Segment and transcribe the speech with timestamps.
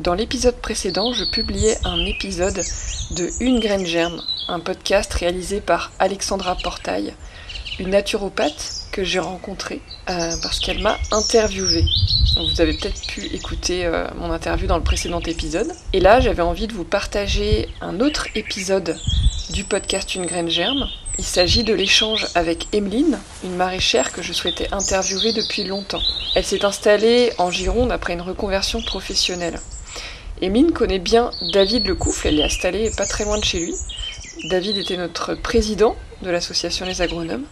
[0.00, 2.58] Dans l'épisode précédent, je publiais un épisode
[3.10, 7.12] de Une graine germe, un podcast réalisé par Alexandra Portail,
[7.78, 11.84] une naturopathe que j'ai rencontrée euh, parce qu'elle m'a interviewée.
[12.34, 15.70] Vous avez peut-être pu écouter euh, mon interview dans le précédent épisode.
[15.92, 18.96] Et là, j'avais envie de vous partager un autre épisode
[19.50, 20.88] du podcast Une graine germe.
[21.18, 26.00] Il s'agit de l'échange avec Emeline, une maraîchère que je souhaitais interviewer depuis longtemps.
[26.34, 29.60] Elle s'est installée en Gironde après une reconversion professionnelle.
[30.42, 33.74] Emeline connaît bien David Lecoufle, elle est installée pas très loin de chez lui.
[34.48, 37.44] David était notre président de l'association Les Agronomes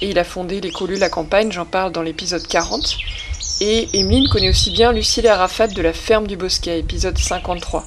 [0.00, 2.96] et il a fondé l'école La Campagne, j'en parle dans l'épisode 40.
[3.60, 7.84] Et Emeline connaît aussi bien Lucille Arafat de la ferme du Bosquet, épisode 53.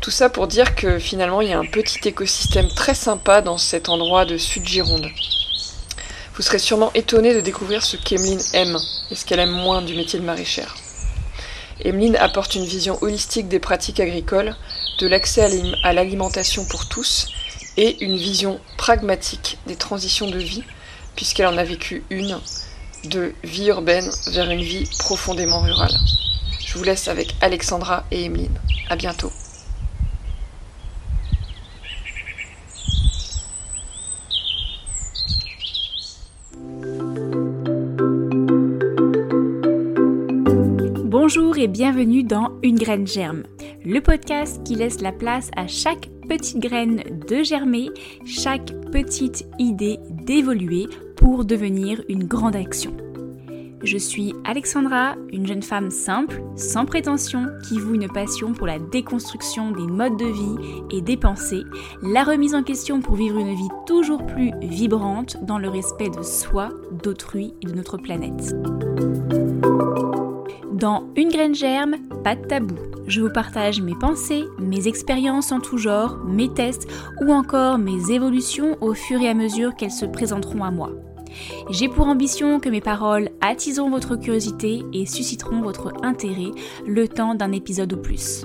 [0.00, 3.58] Tout ça pour dire que finalement il y a un petit écosystème très sympa dans
[3.58, 5.10] cet endroit de Sud-Gironde.
[6.36, 8.78] Vous serez sûrement étonné de découvrir ce qu'Emeline aime
[9.10, 10.76] et ce qu'elle aime moins du métier de maraîchère.
[11.80, 14.54] Emeline apporte une vision holistique des pratiques agricoles,
[15.00, 15.50] de l'accès
[15.82, 17.28] à l'alimentation pour tous
[17.76, 20.62] et une vision pragmatique des transitions de vie,
[21.16, 22.38] puisqu'elle en a vécu une,
[23.04, 25.94] de vie urbaine vers une vie profondément rurale.
[26.64, 28.58] Je vous laisse avec Alexandra et Emeline.
[28.88, 29.32] À bientôt.
[41.26, 43.44] Bonjour et bienvenue dans Une graine germe,
[43.82, 47.88] le podcast qui laisse la place à chaque petite graine de germer,
[48.26, 52.94] chaque petite idée d'évoluer pour devenir une grande action.
[53.82, 58.78] Je suis Alexandra, une jeune femme simple, sans prétention, qui voue une passion pour la
[58.78, 61.62] déconstruction des modes de vie et des pensées,
[62.02, 66.22] la remise en question pour vivre une vie toujours plus vibrante dans le respect de
[66.22, 66.68] soi,
[67.02, 68.54] d'autrui et de notre planète.
[70.74, 72.74] Dans Une graine germe, pas de tabou.
[73.06, 76.88] Je vous partage mes pensées, mes expériences en tout genre, mes tests
[77.22, 80.90] ou encore mes évolutions au fur et à mesure qu'elles se présenteront à moi.
[81.70, 86.50] J'ai pour ambition que mes paroles attiseront votre curiosité et susciteront votre intérêt
[86.84, 88.44] le temps d'un épisode ou plus.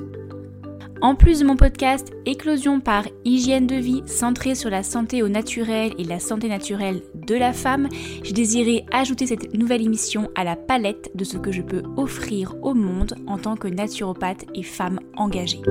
[1.01, 5.29] En plus de mon podcast Éclosion par hygiène de vie centré sur la santé au
[5.29, 7.87] naturel et la santé naturelle de la femme,
[8.21, 12.53] j'ai désiré ajouter cette nouvelle émission à la palette de ce que je peux offrir
[12.63, 15.61] au monde en tant que naturopathe et femme engagée.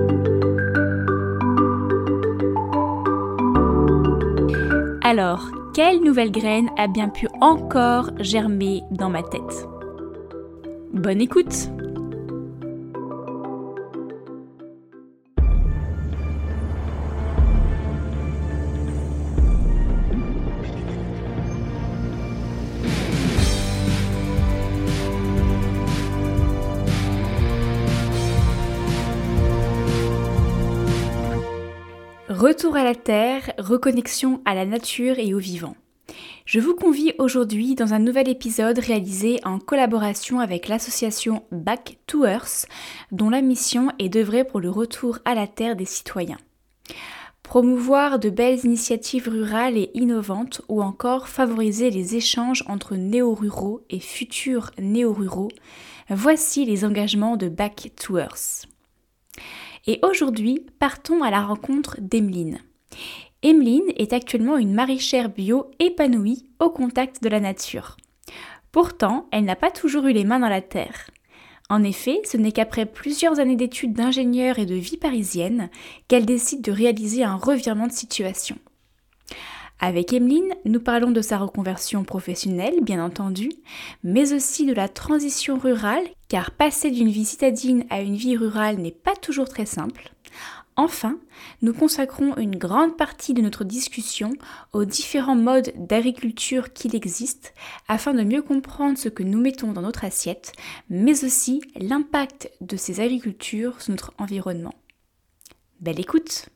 [5.02, 9.68] Alors, quelle nouvelle graine a bien pu encore germer dans ma tête?
[10.94, 11.68] Bonne écoute
[32.58, 35.76] Retour à la Terre, reconnexion à la nature et au vivant.
[36.44, 42.26] Je vous convie aujourd'hui dans un nouvel épisode réalisé en collaboration avec l'association Back to
[42.26, 42.66] Earth,
[43.12, 46.40] dont la mission est d'œuvrer pour le retour à la Terre des citoyens.
[47.44, 54.00] Promouvoir de belles initiatives rurales et innovantes ou encore favoriser les échanges entre néo-ruraux et
[54.00, 55.52] futurs néo-ruraux,
[56.10, 58.67] voici les engagements de Back to Earth.
[59.88, 62.58] Et aujourd'hui, partons à la rencontre d'Emeline.
[63.42, 67.96] Emeline est actuellement une maraîchère bio épanouie au contact de la nature.
[68.70, 71.08] Pourtant, elle n'a pas toujours eu les mains dans la terre.
[71.70, 75.70] En effet, ce n'est qu'après plusieurs années d'études d'ingénieur et de vie parisienne
[76.06, 78.58] qu'elle décide de réaliser un revirement de situation.
[79.80, 83.50] Avec Emeline, nous parlons de sa reconversion professionnelle, bien entendu,
[84.02, 88.78] mais aussi de la transition rurale, car passer d'une vie citadine à une vie rurale
[88.78, 90.10] n'est pas toujours très simple.
[90.74, 91.18] Enfin,
[91.62, 94.32] nous consacrons une grande partie de notre discussion
[94.72, 97.54] aux différents modes d'agriculture qu'il existe
[97.88, 100.52] afin de mieux comprendre ce que nous mettons dans notre assiette,
[100.88, 104.74] mais aussi l'impact de ces agricultures sur notre environnement.
[105.80, 106.48] Belle écoute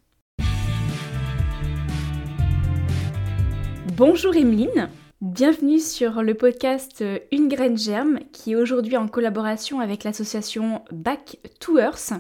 [3.88, 4.88] Bonjour Emeline,
[5.20, 10.82] bienvenue sur le podcast euh, Une graine germe qui est aujourd'hui en collaboration avec l'association
[10.92, 12.12] Back to Earth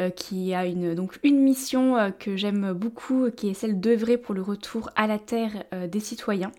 [0.00, 4.18] euh, qui a une, donc une mission euh, que j'aime beaucoup qui est celle d'œuvrer
[4.18, 6.52] pour le retour à la terre des citoyens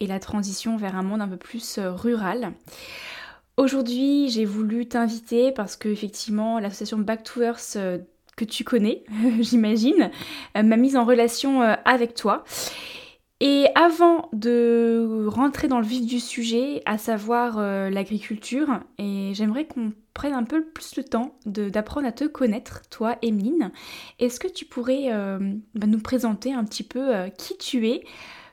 [0.00, 2.52] et la transition vers un monde un peu plus rural.
[3.58, 7.76] Aujourd'hui, j'ai voulu t'inviter parce que effectivement, l'association Back to Earth
[8.36, 9.04] que tu connais,
[9.40, 10.10] j'imagine,
[10.54, 12.44] m'a mise en relation avec toi.
[13.44, 18.68] Et avant de rentrer dans le vif du sujet, à savoir euh, l'agriculture,
[18.98, 23.72] et j'aimerais qu'on prenne un peu plus le temps d'apprendre à te connaître, toi, Emeline.
[24.20, 25.40] Est-ce que tu pourrais euh,
[25.74, 28.04] bah, nous présenter un petit peu euh, qui tu es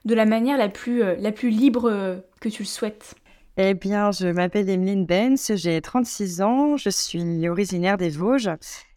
[0.05, 3.13] de la manière la plus, la plus libre que tu le souhaites?
[3.57, 8.49] Eh bien, je m'appelle Emeline Benz, j'ai 36 ans, je suis originaire des Vosges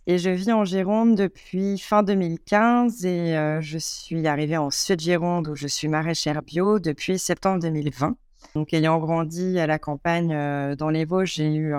[0.06, 5.48] et je vis en Gironde depuis fin 2015 et euh, je suis arrivée en Sud-Gironde
[5.48, 8.16] où je suis maraîchère bio depuis septembre 2020.
[8.56, 11.72] Donc, ayant grandi à la campagne euh, dans les Vosges, j'ai eu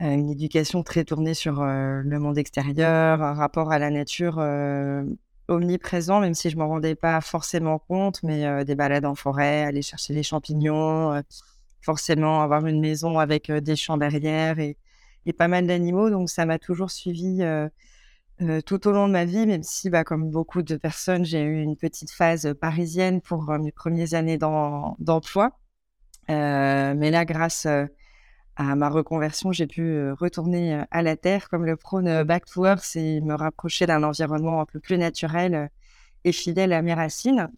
[0.00, 4.38] une éducation très tournée sur euh, le monde extérieur, un rapport à la nature
[5.46, 9.82] omniprésent, même si je m'en rendais pas forcément compte, mais des balades en forêt, aller
[9.82, 11.22] chercher les champignons,
[11.82, 14.76] forcément avoir une maison avec des champs derrière et
[15.26, 16.10] et pas mal d'animaux.
[16.10, 17.68] Donc, ça m'a toujours suivi euh,
[18.42, 21.42] euh, tout au long de ma vie, même si, bah, comme beaucoup de personnes, j'ai
[21.42, 25.58] eu une petite phase parisienne pour euh, mes premières années d'emploi.
[26.28, 27.66] mais là, grâce
[28.56, 32.96] à ma reconversion, j'ai pu retourner à la terre, comme le prône Back to Earth,
[32.96, 35.70] et me rapprocher d'un environnement un peu plus naturel
[36.24, 37.50] et fidèle à mes racines.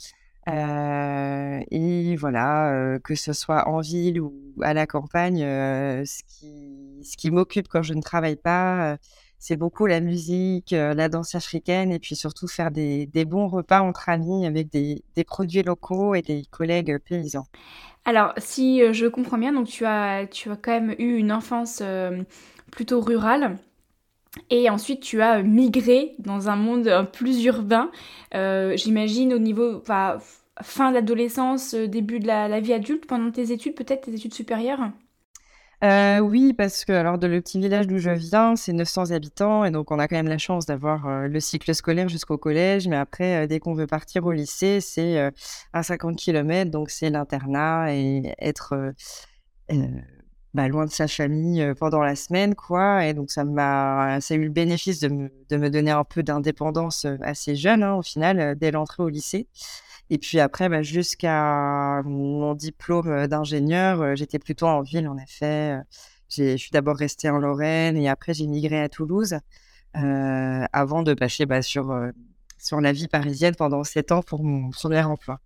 [0.48, 7.30] Et voilà, que ce soit en ville ou à la campagne, ce qui, ce qui
[7.30, 8.96] m'occupe quand je ne travaille pas,
[9.38, 13.80] c'est beaucoup la musique, la danse africaine et puis surtout faire des, des bons repas
[13.80, 17.46] entre amis avec des, des, produits locaux et des collègues paysans.
[18.04, 21.82] Alors, si je comprends bien, donc tu as, tu as quand même eu une enfance
[22.70, 23.58] plutôt rurale.
[24.50, 27.90] Et ensuite, tu as migré dans un monde plus urbain.
[28.32, 29.82] J'imagine au niveau,
[30.62, 34.90] fin d'adolescence, euh, début de la, vie adulte, pendant tes études, peut-être tes études supérieures?
[35.84, 39.64] Euh, oui, parce que alors de le petit village d'où je viens, c'est 900 habitants
[39.64, 42.88] et donc on a quand même la chance d'avoir euh, le cycle scolaire jusqu'au collège.
[42.88, 45.30] Mais après, dès qu'on veut partir au lycée, c'est
[45.72, 48.92] à 50 km, donc c'est l'internat et être
[50.58, 53.06] bah, loin de sa famille pendant la semaine, quoi.
[53.06, 56.02] Et donc ça m'a, ça a eu le bénéfice de me, de me donner un
[56.02, 59.46] peu d'indépendance assez jeune, hein, au final, dès l'entrée au lycée.
[60.10, 65.78] Et puis après, bah, jusqu'à mon diplôme d'ingénieur, j'étais plutôt en ville, en effet.
[66.28, 69.38] Je suis d'abord restée en Lorraine et après j'ai migré à Toulouse
[69.94, 71.96] avant de passer bah, sur,
[72.58, 75.40] sur la vie parisienne pendant sept ans pour mon premier emploi.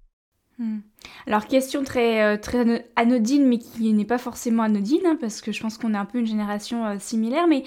[0.62, 0.78] Mmh.
[1.26, 5.60] Alors, question très, très anodine, mais qui n'est pas forcément anodine, hein, parce que je
[5.60, 7.64] pense qu'on est un peu une génération similaire, mais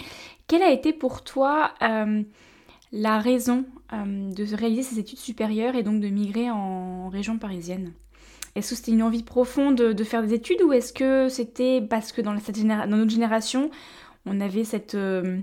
[0.47, 1.73] quelle a été pour toi
[2.91, 7.93] la raison euh, de réaliser ses études supérieures et donc de migrer en région parisienne?
[8.55, 12.13] Est-ce que c'était une envie profonde de, faire des études ou est-ce que c'était parce
[12.13, 13.69] que dans, notre génération,
[14.25, 15.39] on avait cette euh,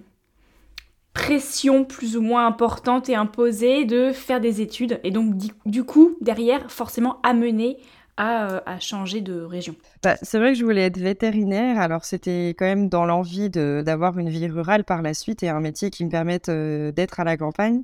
[1.14, 5.34] pression plus ou moins importante et imposée de faire des études et donc
[5.66, 7.78] du coup, derrière, forcément amener
[8.20, 12.50] euh, à, changer de région bah, C'est vrai que je voulais être vétérinaire, alors c'était
[12.50, 16.04] quand même dans l'envie d'avoir une vie rurale par la suite et un métier qui
[16.04, 17.82] me permette euh, d'être à la campagne.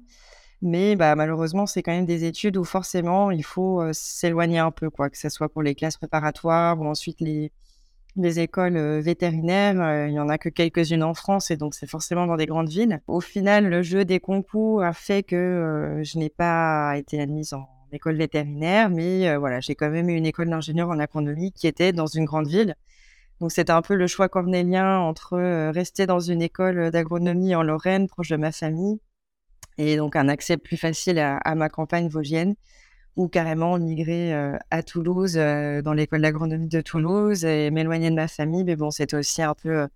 [0.61, 4.71] Mais bah, malheureusement, c'est quand même des études où forcément il faut euh, s'éloigner un
[4.71, 7.51] peu, quoi, que ce soit pour les classes préparatoires ou ensuite les,
[8.23, 10.07] les écoles vétérinaires.
[10.07, 12.69] il n'y en a que quelques-unes en France et donc c'est forcément dans des grandes
[12.69, 13.01] villes.
[13.07, 17.69] Au final, le jeu des concours a fait que je n'ai pas été admise en
[17.93, 21.93] école vétérinaire, mais voilà, j'ai quand même eu une école d'ingénieur en agronomie qui était
[21.93, 22.75] dans une grande ville.
[23.41, 28.09] Donc c'était un peu le choix cornélien entre rester dans une école d'agronomie en Lorraine,
[28.09, 29.01] proche de ma famille,
[29.79, 32.55] et donc un accès plus facile à, ma campagne vosgienne,
[33.19, 34.33] ou carrément migrer
[34.71, 38.63] à Toulouse, dans l'école d'agronomie de Toulouse, et m'éloigner de ma famille.
[38.63, 39.89] Mais bon, c'était aussi un peu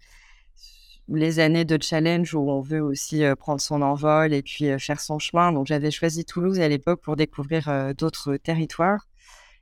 [1.09, 5.21] les années de challenge où on veut aussi prendre son envol et puis faire son
[5.21, 5.53] chemin.
[5.53, 9.07] Donc j'avais choisi Toulouse à l'époque pour découvrir d'autres territoires.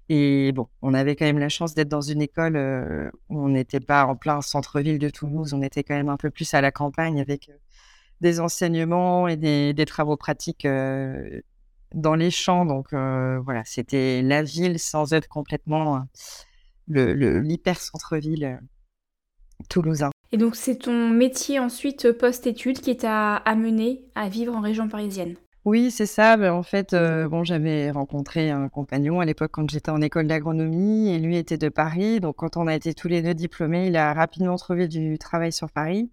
[0.08, 2.56] Et bon, on avait quand même la chance d'être dans une école
[3.28, 6.30] où on n'était pas en plein centre-ville de Toulouse, on était quand même un peu
[6.30, 7.50] plus à la campagne avec
[8.22, 10.66] des enseignements et des, travaux pratiques
[11.94, 12.64] dans les champs.
[12.64, 16.04] Donc voilà, c'était la ville sans être complètement
[16.88, 18.60] l'hyper centre-ville
[19.68, 20.10] toulousain.
[20.32, 24.88] Et donc c'est ton métier ensuite euh, post-études qui t'a amené à vivre en région
[24.88, 25.34] parisienne?
[25.64, 26.36] Oui, c'est ça.
[26.38, 30.26] Ben, en fait, euh, bon, j'avais rencontré un compagnon à l'époque quand j'étais en école
[30.26, 32.20] d'agronomie et lui était de Paris.
[32.20, 35.52] Donc, quand on a été tous les deux diplômés, il a rapidement trouvé du travail
[35.52, 36.10] sur Paris.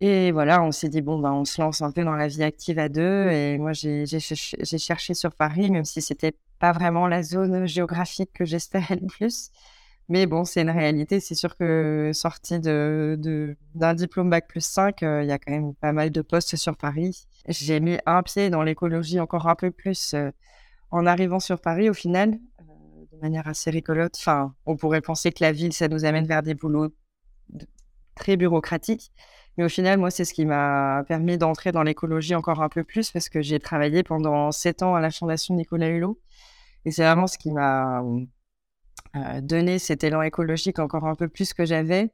[0.00, 2.42] Et voilà, on s'est dit, bon, ben, on se lance un peu dans la vie
[2.42, 3.28] active à deux.
[3.30, 8.44] Et moi, j'ai cherché sur Paris, même si c'était pas vraiment la zone géographique que
[8.44, 9.50] j'espérais le plus.
[10.08, 11.20] Mais bon, c'est une réalité.
[11.20, 15.52] C'est sûr que sorti de, d'un diplôme Bac plus 5, euh, il y a quand
[15.52, 17.26] même pas mal de postes sur Paris.
[17.46, 20.30] J'ai mis un pied dans l'écologie encore un peu plus euh,
[20.90, 25.44] en arrivant sur Paris, au final, de manière assez rigolote, enfin, on pourrait penser que
[25.44, 26.92] la ville, ça nous amène vers des boulots
[28.14, 29.12] très bureaucratiques.
[29.56, 32.84] Mais au final, moi, c'est ce qui m'a permis d'entrer dans l'écologie encore un peu
[32.84, 36.18] plus parce que j'ai travaillé pendant sept ans à la Fondation Nicolas Hulot.
[36.84, 38.02] Et c'est vraiment ce qui m'a
[39.16, 42.12] euh, donné cet élan écologique encore un peu plus que j'avais.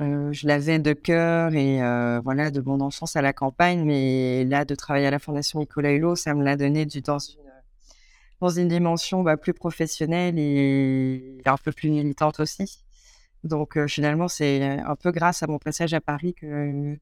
[0.00, 4.44] Euh, je l'avais de cœur et euh, voilà de mon enfance à la campagne, mais
[4.44, 7.44] là de travailler à la Fondation Nicolas Hulot, ça me l'a donné dans une
[8.40, 12.84] dans une dimension bah, plus professionnelle et un peu plus militante aussi.
[13.44, 16.96] Donc finalement, c'est un peu grâce à mon passage à Paris que,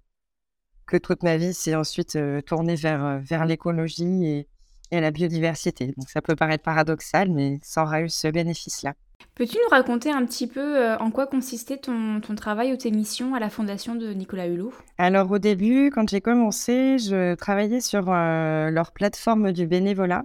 [0.86, 4.48] que toute ma vie s'est ensuite tournée vers, vers l'écologie et,
[4.90, 5.94] et, la biodiversité.
[5.96, 8.94] Donc ça peut paraître paradoxal, mais ça aura eu ce bénéfice-là.
[9.36, 13.34] Peux-tu nous raconter un petit peu en quoi consistait ton, ton, travail ou tes missions
[13.34, 14.74] à la fondation de Nicolas Hulot?
[14.98, 20.24] Alors au début, quand j'ai commencé, je travaillais sur leur plateforme du bénévolat.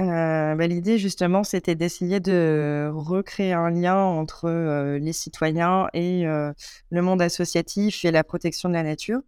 [0.00, 6.26] Euh, bah, l'idée, justement, c'était d'essayer de recréer un lien entre euh, les citoyens et
[6.26, 6.52] euh,
[6.90, 9.20] le monde associatif et la protection de la nature.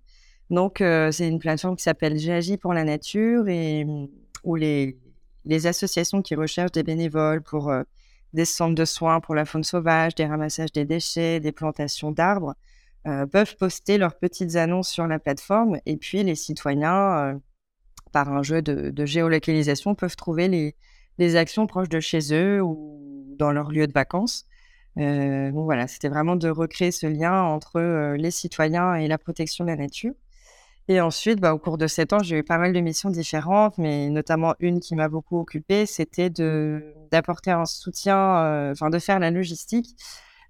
[0.51, 3.87] Donc, c'est une plateforme qui s'appelle J'agis pour la nature et
[4.45, 4.99] où les,
[5.45, 7.71] les associations qui recherchent des bénévoles pour
[8.33, 12.55] des centres de soins pour la faune sauvage, des ramassages des déchets, des plantations d'arbres,
[13.05, 17.39] peuvent poster leurs petites annonces sur la plateforme et puis les citoyens
[18.09, 20.49] par un jeu de, géolocalisation, peuvent trouver
[21.19, 24.47] les, actions proches de chez eux ou dans leur lieu de vacances.
[24.99, 29.65] Euh, voilà, c'était vraiment de recréer ce lien entre euh, les citoyens et la protection
[29.65, 30.12] de la nature.
[30.88, 33.77] Et ensuite, bah, au cours de sept ans, j'ai eu pas mal de missions différentes,
[33.77, 39.19] mais notamment une qui m'a beaucoup occupée, c'était d'apporter un soutien, euh, enfin de faire
[39.19, 39.97] la logistique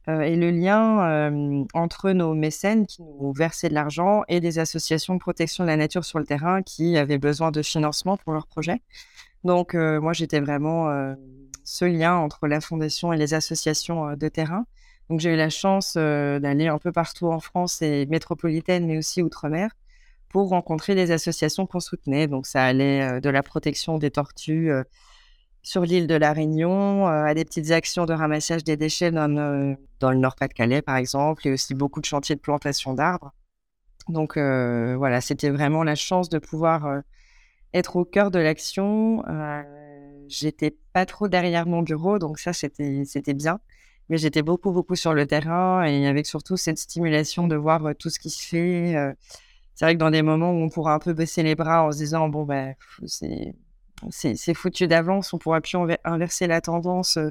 [0.09, 5.15] et le lien euh, entre nos mécènes qui nous versaient de l'argent et des associations
[5.15, 8.47] de protection de la nature sur le terrain qui avaient besoin de financement pour leurs
[8.47, 8.81] projets.
[9.45, 10.89] Donc, euh, moi, j'étais vraiment
[11.63, 14.65] ce lien entre la fondation et les associations de terrain.
[15.11, 19.23] Donc, j'ai eu la chance d'aller un peu partout en France et métropolitaine, mais aussi
[19.23, 19.71] outre-mer,
[20.31, 22.27] pour rencontrer des associations qu'on soutenait.
[22.27, 24.71] Donc, ça allait de la protection des tortues
[25.63, 29.29] sur l'île de la Réunion, à des petites actions de ramassage des déchets dans,
[30.01, 33.33] dans le Nord-Pas-de-Calais, par exemple, et aussi beaucoup de chantiers de plantation d'arbres.
[34.09, 37.03] Donc voilà, c'était vraiment la chance de pouvoir
[37.75, 39.23] être au cœur de l'action.
[40.29, 43.61] j'étais pas trop derrière mon bureau, donc ça, c'était, c'était bien.
[44.09, 48.09] Mais j'étais beaucoup, beaucoup sur le terrain et avec surtout cette stimulation de voir tout
[48.09, 48.95] ce qui se fait.
[49.75, 51.93] c'est vrai que dans des moments où on pourra un peu baisser les bras en
[51.93, 52.75] se disant, bon, ben,
[53.07, 53.55] c'est
[54.11, 57.31] c'est foutu d'avance, on pourra plus inverser la tendance euh,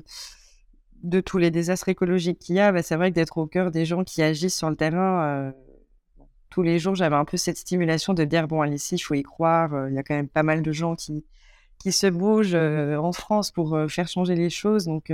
[1.03, 2.71] de tous les désastres écologiques qu'il y a.
[2.71, 5.51] Bah, c'est vrai que d'être au cœur des gens qui agissent sur le terrain, euh,
[6.50, 9.13] tous les jours, j'avais un peu cette stimulation de dire bon, allez, ici, il faut
[9.13, 9.74] y croire.
[9.74, 11.25] Euh, il y a quand même pas mal de gens qui,
[11.79, 14.86] qui se bougent en France pour faire changer les choses.
[14.86, 15.12] Donc,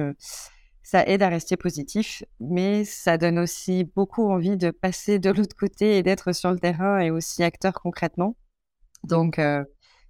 [0.81, 5.55] ça aide à rester positif, mais ça donne aussi beaucoup envie de passer de l'autre
[5.55, 8.38] côté et d'être sur le terrain et aussi acteur concrètement.
[9.03, 9.39] Donc,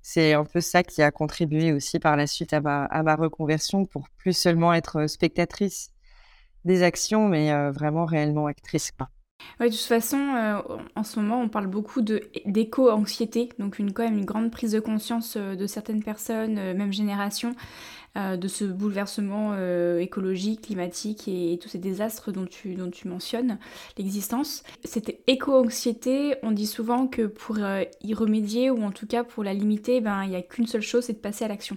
[0.04, 4.10] c'est un peu ça qui a contribué aussi par la suite à ma, reconversion pour
[4.18, 5.92] plus seulement être spectatrice
[6.66, 8.92] des actions, mais euh, vraiment réellement actrice.
[9.60, 10.62] de toute façon, euh,
[10.96, 14.82] en ce moment, on parle beaucoup d'éco-anxiété, donc une, quand même une grande prise de
[14.82, 17.56] conscience euh, de certaines personnes, même génération,
[18.16, 23.08] euh, de ce bouleversement euh, écologique, climatique et, tous ces désastres dont tu, dont tu
[23.08, 23.58] mentionnes
[23.98, 24.62] l'existence.
[24.84, 29.44] Cette éco-anxiété, on dit souvent que pour euh, y remédier ou en tout cas pour
[29.44, 31.76] la limiter, ben, il n'y a qu'une seule chose, c'est de passer à l'action.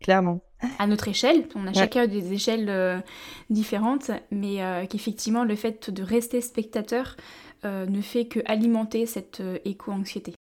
[0.00, 0.40] clairement.
[0.80, 3.02] À notre échelle, on a chacun des échelles
[3.48, 7.16] différentes, mais qu'effectivement le fait de rester spectateur
[7.64, 10.34] ne fait que alimenter cette éco-anxiété.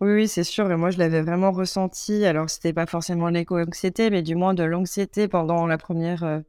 [0.00, 0.70] Oui, oui, c'est sûr.
[0.70, 2.24] Et moi, je l'avais vraiment ressenti.
[2.24, 6.40] Alors, c'était pas forcément l'éco-anxiété, mais du moins de l'anxiété pendant la première euh,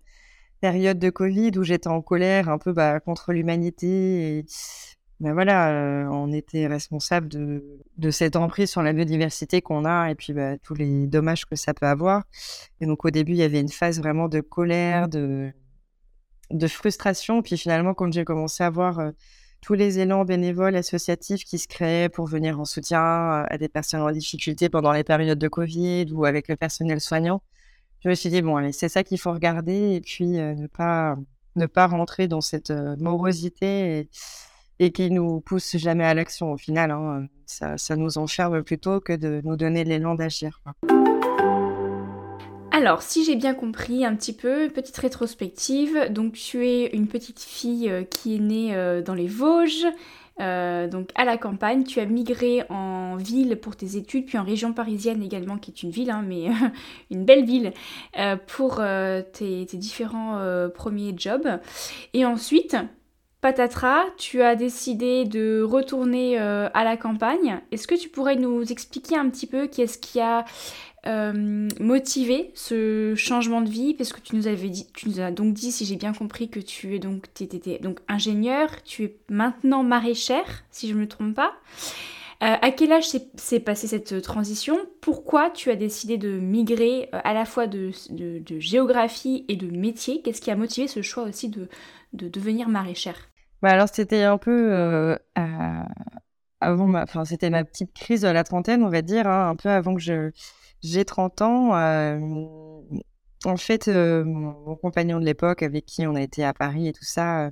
[0.62, 4.39] période de Covid où j'étais en colère un peu bah, contre l'humanité.
[4.39, 4.46] Et
[5.20, 10.10] ben voilà, euh, on était responsable de, de cette emprise sur la biodiversité qu'on a
[10.12, 12.24] et puis bah, tous les dommages que ça peut avoir.
[12.81, 15.51] Et donc, au début, il y avait une phase vraiment de colère, de,
[16.51, 17.41] de frustration.
[17.41, 19.12] Puis finalement, quand j'ai commencé à voir euh,
[19.62, 23.70] tous les élans bénévoles associatifs qui se créaient pour venir en soutien euh, à des
[23.70, 27.41] personnes en difficulté pendant les périodes de Covid ou avec le personnel soignant.
[28.03, 30.65] Je me suis dit, bon, allez, c'est ça qu'il faut regarder et puis euh, ne,
[30.65, 31.15] pas,
[31.56, 34.10] ne pas rentrer dans cette euh, morosité
[34.80, 36.89] et, qui nous pousse jamais à l'action au final.
[36.89, 37.27] Hein.
[37.46, 40.60] Ça, nous enferme plutôt que de nous donner l'élan d'agir.
[42.74, 47.42] Alors, si j'ai bien compris un petit peu, petite rétrospective, donc tu es une petite
[47.42, 49.86] fille euh, qui est née euh, dans les Vosges,
[50.40, 54.46] euh, donc à la campagne, tu as migré en ville pour tes études, puis en
[54.46, 56.48] région parisienne également, qui est une ville, hein, mais
[57.12, 57.74] une belle ville,
[58.48, 58.82] pour
[59.34, 60.40] tes, différents
[60.74, 61.60] premiers jobs.
[62.13, 62.78] Et ensuite,
[63.42, 67.60] patatras, tu as décidé de retourner à la campagne.
[67.72, 70.46] Est-ce que tu pourrais nous expliquer un petit peu qu'est-ce qui a
[71.08, 75.31] euh, motiver ce changement de vie Parce que tu nous avais dit, tu nous as
[75.31, 79.17] donc dit, si j'ai bien compris, que tu es donc, étais donc ingénieur, tu es
[79.29, 81.53] maintenant maraîchère, si je ne me trompe pas.
[82.43, 83.05] Euh, à quel âge
[83.36, 84.77] s'est passée cette transition?
[85.00, 89.67] Pourquoi tu as décidé de migrer euh, à la fois de, de, géographie et de
[89.75, 90.22] métier?
[90.22, 91.67] Qu'est-ce qui a motivé ce choix aussi de,
[92.13, 93.29] de devenir maraîchère?
[93.62, 95.15] Bah Alors c'était un peu
[96.62, 99.70] avant ma, c'était ma petite crise de la trentaine, on va dire, hein, un peu
[99.70, 100.31] avant que je
[100.83, 101.75] j'ai 30 ans.
[101.75, 102.19] Euh,
[103.45, 106.93] en fait, euh, mon, compagnon de l'époque, avec qui on a été à Paris et
[106.93, 107.51] tout ça, euh,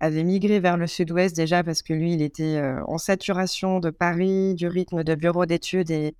[0.00, 4.54] avait migré vers le sud-ouest déjà parce que lui, il était en saturation de Paris,
[4.54, 6.14] du rythme de bureau d'études et,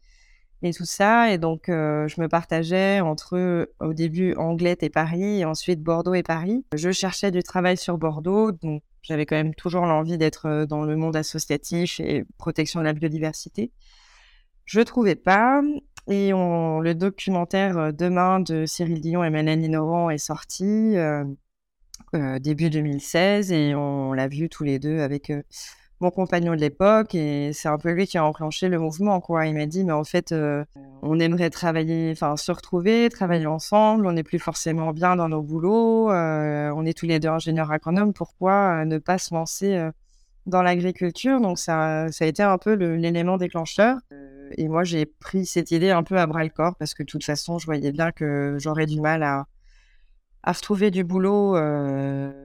[0.75, 1.31] tout ça.
[1.31, 6.23] Et donc, je me partageais entre, au début, Anglette et Paris, et ensuite Bordeaux et
[6.23, 6.65] Paris.
[6.75, 10.97] Je cherchais du travail sur Bordeaux, donc j'avais quand même toujours l'envie d'être dans le
[10.97, 13.71] monde associatif et protection de la biodiversité.
[14.65, 15.61] Je trouvais pas.
[16.07, 21.25] Et le documentaire euh, Demain de Cyril Dion et Mélanie Laurent est sorti euh,
[22.15, 25.33] euh, début 2016 et on l'a vu tous les deux avec
[26.01, 29.21] mon compagnon de l'époque et c'est un peu lui qui a enclenché le mouvement.
[29.23, 29.47] Quoi.
[29.47, 30.35] Il m'a dit, mais en fait,
[31.03, 35.41] on aimerait travailler, enfin se retrouver, travailler ensemble, on n'est plus forcément bien dans nos
[35.41, 39.89] boulots, on est tous les deux ingénieurs agronomes, pourquoi ne pas se lancer
[40.45, 41.41] dans l'agriculture?
[41.41, 43.97] Donc ça, ça a été un peu l'élément déclencheur
[44.57, 47.09] et moi, j'ai pris cette idée un peu à bras le corps parce que de
[47.09, 49.47] toute façon, je voyais bien que j'aurais du mal à,
[50.43, 52.44] à retrouver du boulot euh,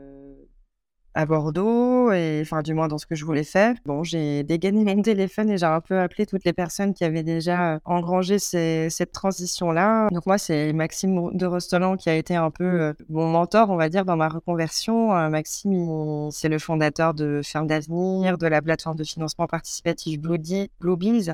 [1.16, 3.76] à Bordeaux, et enfin, du moins dans ce que je voulais faire.
[3.86, 7.24] Bon, j'ai dégainé mon téléphone et j'ai un peu appelé toutes les personnes qui avaient
[7.24, 10.10] déjà euh, engrangé cette transition-là.
[10.12, 13.76] Donc, moi, c'est Maxime de Rostolan qui a été un peu euh, mon mentor, on
[13.76, 15.16] va dire, dans ma reconversion.
[15.16, 21.34] Euh, Maxime, c'est le fondateur de Ferme d'avenir, de la plateforme de financement participatif Bluebees,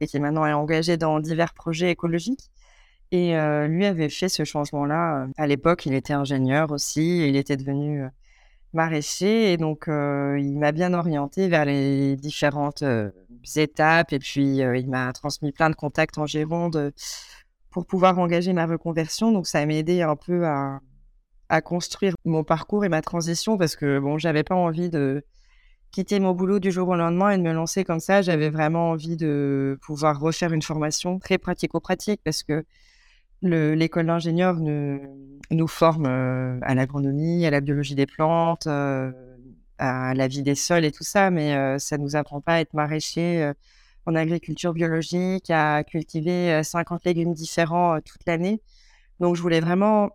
[0.00, 2.50] et qui maintenant est engagé dans divers projets écologiques.
[3.12, 3.34] Et
[3.68, 5.28] lui avait fait ce changement-là.
[5.36, 7.28] À l'époque, il était ingénieur aussi.
[7.28, 8.02] il était devenu
[8.72, 9.52] maraîcher.
[9.52, 13.10] Et donc, euh, il m'a bien orienté vers les différentes euh,
[13.56, 14.12] étapes.
[14.12, 16.92] Et puis, euh, il m'a transmis plein de contacts en Gironde
[17.70, 19.32] pour pouvoir engager ma reconversion.
[19.32, 20.80] Donc, ça m'a aidé un peu à,
[21.48, 25.24] à, construire mon parcours et ma transition parce que, bon, j'avais pas envie de
[25.92, 28.22] quitter mon boulot du jour au lendemain et de me lancer comme ça.
[28.22, 32.64] J'avais vraiment envie de pouvoir refaire une formation très pratico-pratique parce que
[33.48, 39.12] l'école d'ingénieur nous forme euh, à l'agronomie, à la biologie des plantes, euh,
[39.78, 42.54] à la vie des sols et tout ça, mais euh, ça ne nous apprend pas
[42.54, 43.52] à être maraîcher
[44.06, 48.62] en agriculture biologique, à cultiver 50 légumes différents toute l'année.
[49.20, 50.10] Donc, je voulais vraiment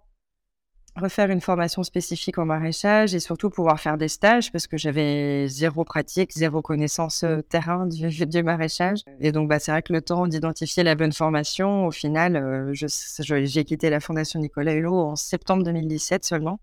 [0.95, 5.47] refaire une formation spécifique en maraîchage et surtout pouvoir faire des stages parce que j'avais
[5.47, 8.99] zéro pratique, zéro connaissance euh, terrain du, du, maraîchage.
[9.19, 12.73] Et donc, bah, c'est vrai que le temps d'identifier la bonne formation, au final, euh,
[12.73, 16.59] j'ai quitté la Fondation Nicolas Hulot en septembre 2017 seulement.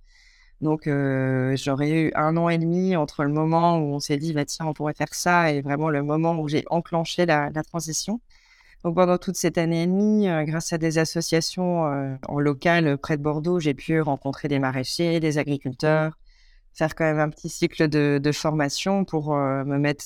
[0.60, 4.32] Donc, euh, j'aurais eu un an et demi entre le moment où on s'est dit,
[4.32, 7.62] bah, tiens, on pourrait faire ça et vraiment le moment où j'ai enclenché la, la
[7.62, 8.20] transition.
[8.84, 12.86] Donc pendant toute cette année et demie, euh, grâce à des associations euh, en local
[12.86, 16.16] euh, près de Bordeaux, j'ai pu rencontrer des maraîchers, des agriculteurs,
[16.74, 20.04] faire quand même un petit cycle de, formation pour me mettre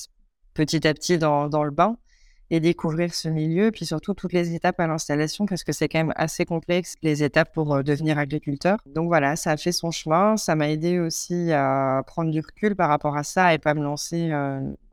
[0.55, 1.97] petit à petit dans, le bain
[2.53, 5.97] et découvrir ce milieu, puis surtout toutes les étapes à l'installation, parce que c'est quand
[5.97, 8.77] même assez complexe les étapes pour devenir agriculteur.
[8.85, 12.75] Donc voilà, ça a fait son chemin, ça m'a aidé aussi à prendre du recul
[12.75, 14.31] par rapport à ça et pas me lancer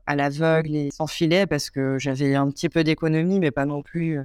[0.07, 3.83] à l'aveugle et sans filet parce que j'avais un petit peu d'économie, mais pas non
[3.83, 4.23] plus euh,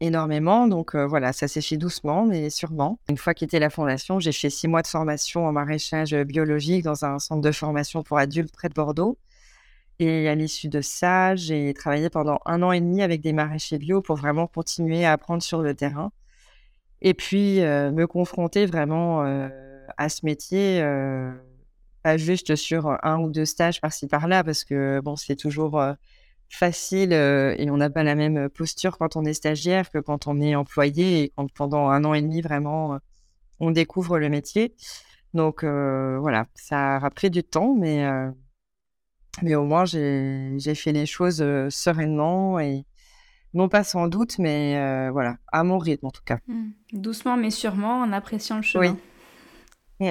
[0.00, 0.66] énormément.
[0.66, 2.98] Donc euh, voilà, ça s'est fait doucement, mais sûrement.
[3.08, 7.04] Une fois quitté la fondation, j'ai fait six mois de formation en maraîchage biologique dans
[7.04, 9.18] un centre de formation pour adultes près de Bordeaux.
[10.00, 13.78] Et à l'issue de ça, j'ai travaillé pendant un an et demi avec des maraîchers
[13.78, 16.10] bio pour vraiment continuer à apprendre sur le terrain.
[17.00, 19.22] Et puis euh, me confronter vraiment
[19.96, 20.82] à ce métier
[22.02, 25.80] pas juste sur un ou deux stages par-ci par-là, parce que bon, c'est toujours
[26.50, 30.40] facile et on n'a pas la même posture quand on est stagiaire que quand on
[30.40, 32.98] est employé et quand pendant un an et demi, vraiment,
[33.60, 34.74] on découvre le métier.
[35.34, 38.06] Donc voilà, ça a pris du temps, mais,
[39.42, 42.84] mais au moins j'ai fait les choses sereinement et,
[43.52, 46.38] non pas sans doute, mais voilà, à mon rythme en tout cas.
[46.48, 46.70] Mmh.
[46.92, 48.96] Doucement mais sûrement, en appréciant le chemin.
[50.00, 50.10] Oui.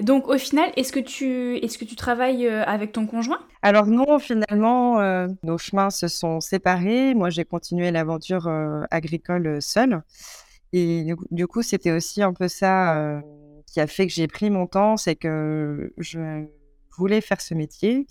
[0.00, 3.40] Donc au final, est-ce que tu, est-ce que tu travailles avec ton conjoint?
[3.62, 5.00] Alors non, finalement,
[5.42, 7.14] nos chemins se sont séparés.
[7.14, 8.48] Moi, j'ai continué l'aventure
[8.90, 10.02] agricole seule.
[10.72, 13.22] Et du coup, c'était aussi un peu ça
[13.66, 16.46] qui a fait que j'ai pris mon temps, c'est que je
[16.96, 18.06] voulais faire ce métier.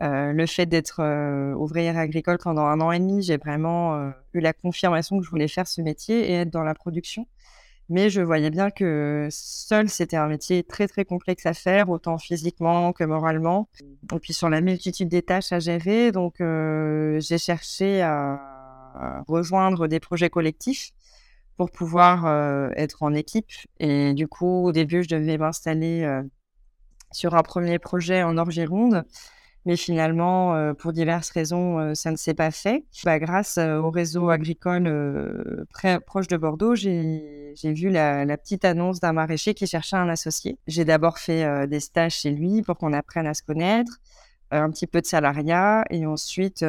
[0.00, 1.00] le fait d'être
[1.56, 5.48] ouvrière agricole pendant un an et demi, j'ai vraiment eu la confirmation que je voulais
[5.48, 7.26] faire ce métier et être dans la production.
[7.90, 12.16] Mais je voyais bien que seul, c'était un métier très, très complexe à faire, autant
[12.16, 13.68] physiquement que moralement.
[14.14, 18.40] Et puis sur la multitude des tâches à gérer, donc j'ai cherché à,
[19.26, 20.92] rejoindre des projets collectifs
[21.56, 22.26] pour pouvoir
[22.76, 23.50] être en équipe.
[23.80, 26.22] Et du coup, au début, je devais m'installer
[27.14, 29.04] sur un premier projet en Orgironde.
[29.66, 32.84] Mais finalement, euh, pour diverses raisons, euh, ça ne s'est pas fait.
[33.04, 34.84] Bah, grâce euh, au réseau agricole
[36.06, 40.58] proche de Bordeaux, j'ai vu la, petite annonce d'un maraîcher qui cherchait un associé.
[40.66, 44.00] J'ai d'abord fait des stages chez lui pour qu'on apprenne à se connaître,
[44.50, 46.64] un petit peu de salariat, et ensuite,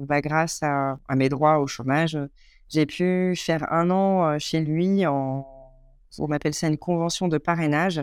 [0.00, 2.18] bah, grâce à, à, mes droits au chômage,
[2.68, 5.46] j'ai pu faire un an chez lui en,
[6.18, 8.02] on appelle ça une convention de parrainage.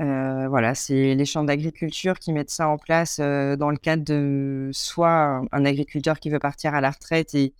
[0.00, 4.04] Euh, voilà, c'est les champs d'agriculture qui mettent ça en place euh, dans le cadre
[4.04, 7.54] de soit un agriculteur qui veut partir à la retraite et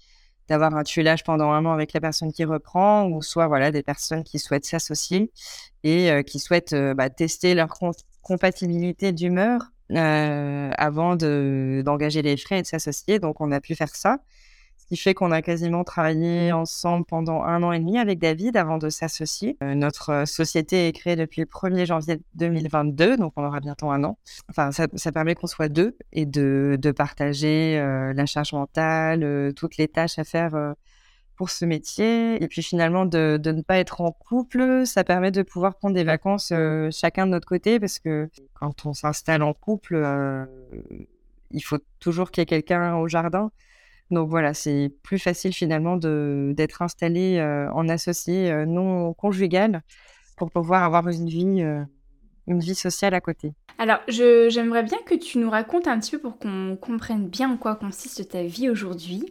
[0.48, 3.82] d'avoir un tuilage pendant un an avec la personne qui reprend, ou soit voilà des
[3.82, 5.30] personnes qui souhaitent s'associer
[5.84, 7.72] et euh, qui souhaitent bah, tester leur
[8.22, 13.20] compatibilité d'humeur avant d'engager les frais et de s'associer.
[13.20, 14.18] Donc on a pu faire ça.
[14.84, 18.54] Ce qui fait qu'on a quasiment travaillé ensemble pendant un an et demi avec David
[18.58, 19.56] avant de s'associer.
[19.62, 23.90] Euh, notre euh, société est créée depuis le 1er janvier 2022, donc on aura bientôt
[23.90, 24.18] un an.
[24.50, 29.88] Enfin, ça, permet qu'on soit deux et de, partager euh, la charge mentale, toutes les
[29.88, 30.74] tâches à faire
[31.34, 32.42] pour ce métier.
[32.44, 35.94] Et puis finalement, de, de, ne pas être en couple, ça permet de pouvoir prendre
[35.94, 36.52] des vacances
[36.90, 39.96] chacun de notre côté parce que quand on s'installe en couple,
[41.52, 43.50] il faut toujours qu'il y ait quelqu'un au jardin.
[44.10, 49.82] Donc voilà, c'est plus facile finalement d'être installé euh, en associé euh, non conjugal
[50.36, 51.82] pour pouvoir avoir une vie, euh,
[52.46, 53.52] une vie sociale à côté.
[53.78, 57.56] Alors, j'aimerais bien que tu nous racontes un petit peu pour qu'on comprenne bien en
[57.56, 59.24] quoi consiste ta vie aujourd'hui.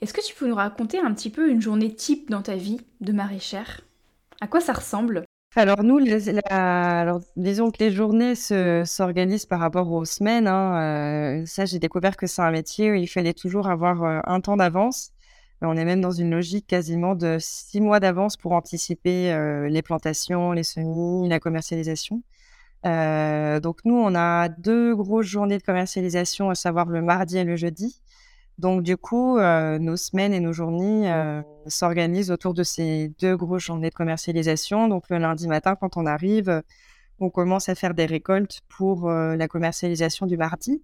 [0.00, 2.80] Est-ce que tu peux nous raconter un petit peu une journée type dans ta vie
[3.00, 3.80] de maraîchère?
[4.40, 5.24] À quoi ça ressemble?
[5.56, 5.98] Alors nous,
[7.36, 10.46] disons que les journées s'organisent par rapport aux semaines.
[10.46, 14.20] Hein, euh, ça, j'ai découvert que c'est un métier où il fallait toujours avoir euh,
[14.26, 15.10] un temps d'avance.
[15.60, 19.82] On est même dans une logique quasiment de six mois d'avance pour anticiper euh, les
[19.82, 22.22] plantations, les semis, la commercialisation.
[22.84, 27.56] donc nous, on a deux grosses journées de commercialisation, à savoir le mardi et le
[27.56, 28.00] jeudi.
[28.60, 33.34] Donc, du coup, euh, nos semaines et nos journées euh, s'organisent autour de ces deux
[33.34, 34.86] grosses journées de commercialisation.
[34.86, 36.62] Donc, le lundi matin, quand on arrive,
[37.20, 40.82] on commence à faire des récoltes pour euh, la commercialisation du mardi.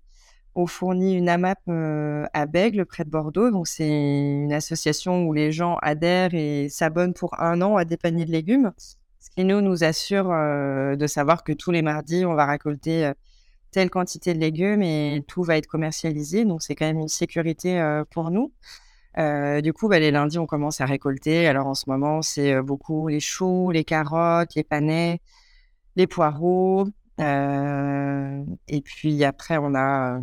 [0.54, 3.50] On fournit une AMAP à Bègle, près de Bordeaux.
[3.50, 7.98] Donc, c'est une association où les gens adhèrent et s'abonnent pour un an à des
[7.98, 8.72] paniers de légumes.
[8.78, 13.12] Ce qui nous, nous assure de savoir que tous les mardis, on va récolter
[13.76, 16.46] telle quantité de légumes et tout va être commercialisé.
[16.46, 18.50] Donc, c'est quand même une sécurité euh, pour nous.
[19.18, 21.46] Euh, du coup, bah, les lundis, on commence à récolter.
[21.46, 25.20] Alors, en ce moment, c'est euh, beaucoup les choux, les carottes, les panais,
[25.94, 26.88] les poireaux.
[27.18, 30.20] et puis après, on a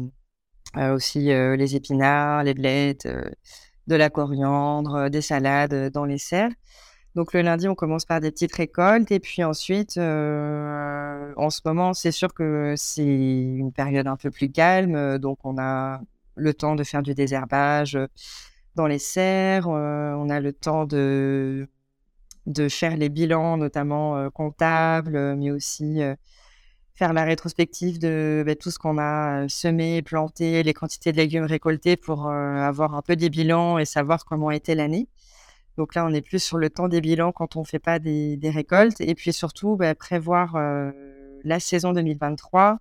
[0.91, 3.07] aussi les épinards, les blettes,
[3.85, 6.53] de la coriandre, des salades dans les serres.
[7.15, 11.61] Donc le lundi, on commence par des petites récoltes et puis ensuite, euh, en ce
[11.63, 16.01] moment, c'est sûr que c'est une période un peu plus calme, euh, donc on a
[16.35, 18.07] le temps de faire du désherbage euh,
[18.75, 21.67] dans les serres, on a le temps de,
[22.69, 26.01] faire les bilans, notamment comptables, mais aussi
[26.95, 31.43] faire la rétrospective de bah, tout ce qu'on a semé, planté, les quantités de légumes
[31.43, 35.07] récoltés pour avoir un peu des bilans et savoir comment était l'année.
[35.77, 37.99] Donc là, on est plus sur le temps des bilans quand on ne fait pas
[37.99, 39.01] des, récoltes.
[39.01, 40.91] Et puis surtout, bah, prévoir euh,
[41.43, 42.79] la saison 2023.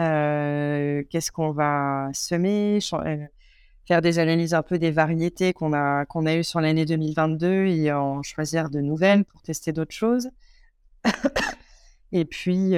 [0.00, 3.16] Euh, qu'est-ce qu'on va semer euh,
[3.86, 7.92] Faire des analyses un peu des variétés qu'on a, a eues sur l'année 2022 et
[7.92, 10.30] en choisir de nouvelles pour tester d'autres choses.
[12.12, 12.74] et puis,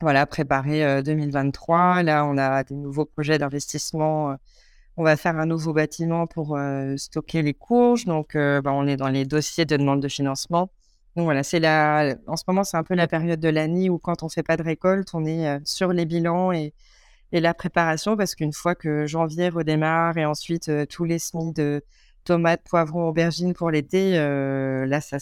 [0.00, 2.04] voilà, préparer 2023.
[2.04, 4.36] Là, on a des nouveaux projets d'investissement
[4.98, 8.04] on va faire un nouveau bâtiment pour euh, stocker les courges.
[8.04, 10.70] Donc, euh, bah, on est dans les dossiers de demande de financement.
[11.14, 11.40] Donc voilà,
[12.26, 14.42] en ce moment, c'est un peu la période de l'année où quand on ne fait
[14.42, 16.74] pas de récolte, on est euh, sur les bilans et,
[17.30, 21.84] la préparation parce qu'une fois que janvier redémarre et ensuite tous les semis de
[22.24, 25.18] tomates, poivrons, aubergines pour l'été, là, ça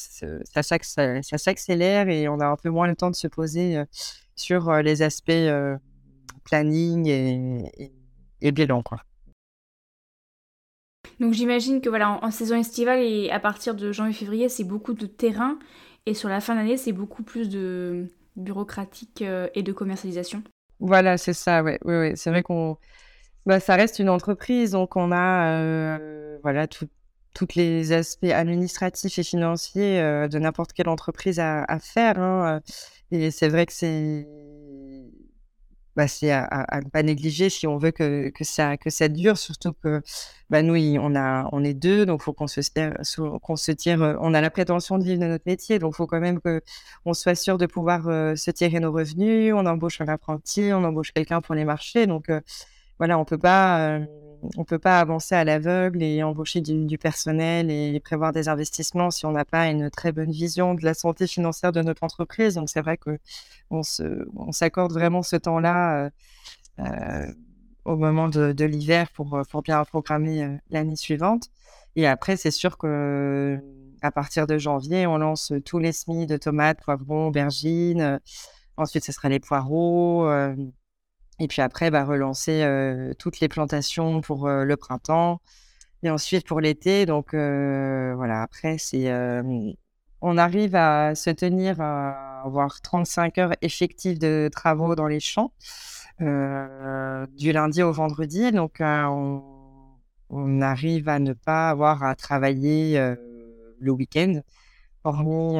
[1.37, 3.83] s'accélère et on a un peu moins le temps de se poser
[4.37, 5.33] sur les aspects
[6.45, 7.91] planning et,
[8.41, 9.01] et, bilan, quoi.
[11.21, 15.07] Donc j'imagine que voilà, en, saison estivale et à partir de janvier-février, c'est beaucoup de
[15.07, 15.59] terrain
[16.05, 19.25] et sur la fin d'année, c'est beaucoup plus de bureaucratique
[19.55, 20.43] et de commercialisation.
[20.79, 22.13] Voilà, c'est ça, ouais, ouais, ouais.
[22.17, 22.77] C'est vrai qu'on
[23.47, 26.89] bah, ça reste une entreprise, donc on a euh, voilà tous
[27.55, 32.19] les aspects administratifs et financiers euh, de n'importe quelle entreprise à, faire.
[32.19, 32.61] Hein, euh,
[33.13, 34.27] et c'est vrai que c'est
[35.97, 39.39] bah, c'est à, ne pas négliger si on veut que, que, ça, que ça dure,
[39.39, 40.03] surtout que
[40.51, 44.17] bah, nous, on, a, on est deux, donc il faut qu'on se, se tire.
[44.21, 47.15] On a la prétention de vivre de notre métier, donc il faut quand même qu'on
[47.15, 48.05] soit sûr de pouvoir
[48.37, 49.53] se tirer nos revenus.
[49.55, 52.07] On embauche un apprenti, on embauche quelqu'un pour les marchés.
[52.07, 52.31] Donc
[52.99, 54.07] voilà, on peut pas, euh,
[54.57, 59.27] on peut pas avancer à l'aveugle et embaucher du, personnel et prévoir des investissements si
[59.27, 62.55] on n'a pas une très bonne vision de la santé financière de notre entreprise.
[62.55, 63.19] Donc c'est vrai que
[63.71, 66.11] on se, on s'accorde vraiment ce temps-là euh,
[66.81, 67.27] euh,
[67.85, 71.49] au moment de, l'hiver pour, pour bien programmer l'année suivante.
[71.95, 73.59] Et après, c'est sûr que
[74.03, 78.21] à partir de janvier, on lance tous les semis de tomates, poivrons, aubergines.
[78.77, 80.29] ensuite, ce sera les poireaux.
[81.39, 82.65] Et puis après, bah, relancer
[83.19, 85.41] toutes les plantations pour le printemps.
[86.03, 87.07] Et ensuite pour l'été.
[87.07, 89.11] Donc voilà, après, c'est,
[90.23, 95.53] on arrive à se tenir à avoir 35 heures effectives de travaux dans les champs
[96.21, 98.53] du lundi au vendredi.
[98.53, 99.43] Donc on,
[100.61, 102.99] arrive à ne pas avoir à travailler
[103.79, 104.41] le week-end,
[105.05, 105.59] hormis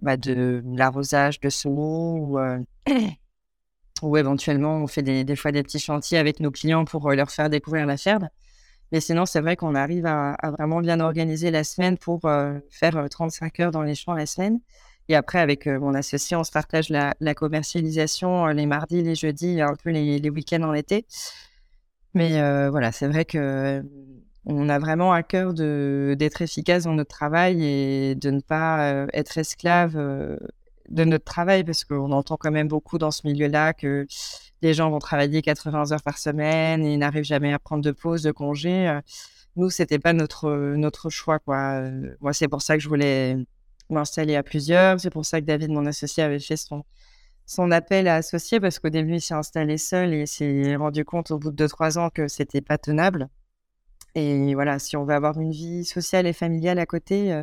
[0.00, 2.38] bah, de l'arrosage de semis ou
[4.02, 7.30] ou éventuellement on fait des, fois des petits chantiers avec nos clients pour euh, leur
[7.30, 8.28] faire découvrir la ferme.
[8.92, 13.06] Mais sinon, c'est vrai qu'on arrive à, vraiment bien organiser la semaine pour euh, faire
[13.08, 14.60] 35 euh, heures dans les champs la semaine.
[15.08, 19.74] Et après, avec mon associé, on se partage la, commercialisation les mardis, les jeudis, un
[19.74, 21.06] peu les, week-ends en été.
[22.12, 23.82] Mais voilà, c'est vrai que
[24.44, 29.38] on a vraiment à cœur d'être efficace dans notre travail et de ne pas être
[29.38, 29.96] esclave
[30.88, 34.06] de notre travail parce qu'on entend quand même beaucoup dans ce milieu-là que
[34.62, 38.22] les gens vont travailler 80 heures par semaine et n'arrivent jamais à prendre de pause,
[38.22, 38.88] de congé.
[38.88, 39.00] Euh,
[39.56, 41.80] nous, c'était pas notre notre choix quoi.
[41.80, 43.36] Euh, moi, c'est pour ça que je voulais
[43.90, 45.00] m'installer à plusieurs.
[45.00, 46.84] C'est pour ça que David, mon associé, avait fait son
[47.46, 51.30] son appel à associer parce qu'au début, il s'est installé seul et s'est rendu compte
[51.30, 53.28] au bout de deux trois ans que c'était pas tenable.
[54.14, 57.42] Et voilà, si on veut avoir une vie sociale et familiale à côté, euh,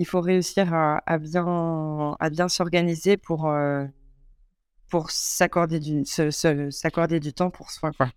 [0.00, 3.84] il faut réussir à, bien, à bien s'organiser pour, euh,
[4.88, 7.90] pour s'accorder du, s'accorder du temps pour soi.
[7.92, 8.08] Quoi.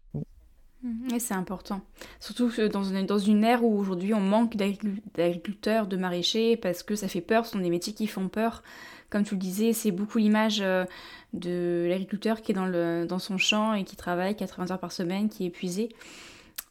[0.82, 1.82] Mmh, c'est important.
[2.22, 6.96] Surtout dans une, dans une ère où aujourd'hui on manque d'agriculteurs, de maraîchers, parce que
[6.96, 8.64] ça fait peur, ce sont des métiers qui font peur.
[9.10, 10.86] Comme tu le disais, c'est beaucoup l'image euh,
[11.34, 14.94] de l'agriculteur qui est dans, le, dans son champ et qui travaille 80 heures par
[14.94, 15.90] semaine, qui est épuisé.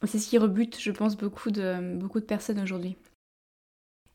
[0.05, 2.97] C'est ce qui rebute, je pense, beaucoup de, beaucoup de personnes aujourd'hui.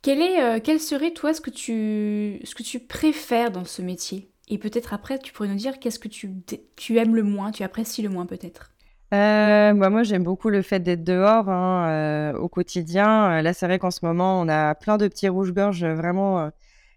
[0.03, 3.83] Quel, est, euh, quel serait, toi, ce que, tu, ce que tu préfères dans ce
[3.83, 4.31] métier?
[4.49, 6.31] Et peut-être après, tu pourrais nous dire qu'est-ce que tu,
[6.77, 8.71] tu aimes le moins, tu apprécies le moins peut-être?
[9.13, 13.43] Euh, bah, moi, j'aime beaucoup le fait d'être dehors hein, euh, au quotidien.
[13.43, 16.51] Là, c'est vrai qu'en ce moment, on a plein de petits rouges-gorges vraiment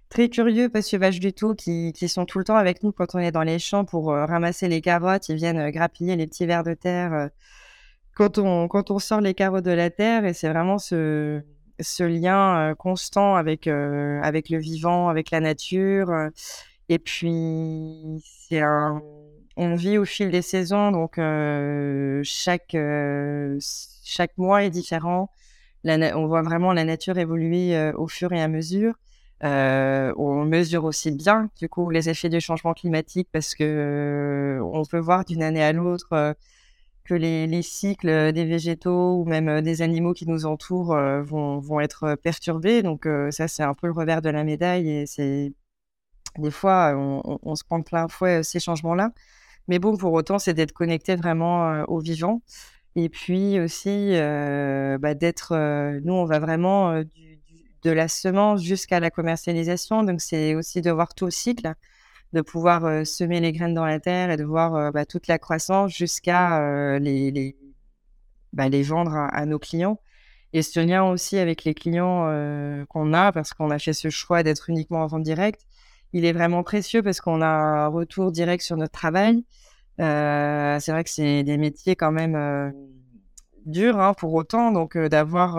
[0.09, 3.19] très curieux, vaches du tout, qui, qui, sont tout le temps avec nous quand on
[3.19, 5.27] est dans les champs pour ramasser les carottes.
[5.29, 7.29] Ils viennent grappiller les petits vers de terre
[8.15, 10.25] quand, on, quand on sort les carottes de la terre.
[10.25, 11.41] Et c'est vraiment ce,
[11.81, 16.11] ce lien constant avec, avec le vivant, avec la nature.
[16.89, 18.61] et puis, c'est
[19.57, 21.15] on vit au fil des saisons, donc
[22.23, 22.75] chaque,
[24.03, 25.29] chaque mois est différent.
[25.85, 28.93] on voit vraiment la nature évoluer au fur et à mesure.
[29.41, 34.99] on mesure aussi bien, du coup, les effets du changement climatique parce que on peut
[34.99, 36.35] voir d'une année à l'autre
[37.11, 42.15] que les, cycles des végétaux ou même des animaux qui nous entourent vont, vont, être
[42.15, 42.83] perturbés.
[42.83, 45.53] Donc ça, c'est un peu le revers de la médaille et c'est
[46.37, 49.11] des fois, on, se prend plein fouet ces changements-là.
[49.67, 52.41] Mais bon, pour autant, c'est d'être connecté vraiment au vivant.
[52.95, 55.53] Et puis aussi, bah, d'être,
[56.05, 56.93] nous, on va vraiment
[57.83, 60.03] de la semence jusqu'à la commercialisation.
[60.03, 61.73] Donc, c'est aussi de voir tout le cycle
[62.33, 65.91] de pouvoir semer les graines dans la terre et de voir bah, toute la croissance
[65.91, 67.57] jusqu'à les, les,
[68.53, 69.99] bah, vendre à, nos clients.
[70.53, 72.25] Et ce lien aussi avec les clients
[72.89, 75.61] qu'on a, parce qu'on a fait ce choix d'être uniquement en vente directe,
[76.13, 79.43] il est vraiment précieux parce qu'on a un retour direct sur notre travail.
[79.97, 82.73] c'est vrai que c'est des métiers quand même
[83.65, 85.57] dur hein, pour autant, donc d'avoir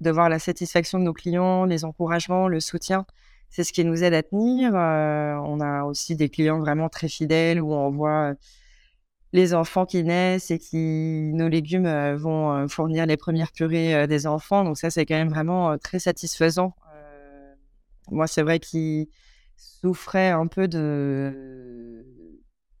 [0.00, 3.06] de voir la satisfaction de nos clients, les encouragements, le soutien,
[3.50, 4.72] c'est ce qui nous aide à tenir.
[4.74, 8.34] on a aussi des clients vraiment très fidèles où on voit
[9.32, 14.64] les enfants qui naissent et qui nos légumes vont fournir les premières purées des enfants.
[14.64, 16.74] Donc ça, c'est quand même vraiment très satisfaisant.
[18.10, 19.06] moi, c'est vrai qu'il
[19.56, 22.04] souffrait un peu de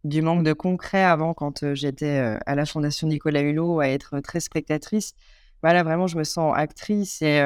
[0.04, 4.40] du manque de concret avant quand j'étais à la Fondation Nicolas Hulot à être très
[4.40, 5.14] spectatrice.
[5.62, 7.40] Voilà, vraiment, je me sens actrice et,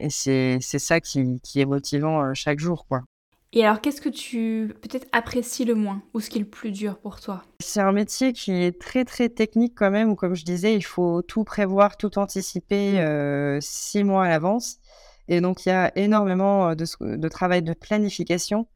[0.00, 3.02] et c'est ça qui, qui, est motivant chaque jour, quoi.
[3.52, 6.70] Et alors, qu'est-ce que tu peut-être apprécies le moins ou ce qui est le plus
[6.70, 7.42] dur pour toi?
[7.58, 10.84] C'est un métier qui est très très technique quand même, où comme je disais, il
[10.84, 13.60] faut tout prévoir, tout anticiper mmh.
[13.60, 14.76] six mois à l'avance.
[15.26, 18.66] Et donc, il y a énormément de, de travail de planification.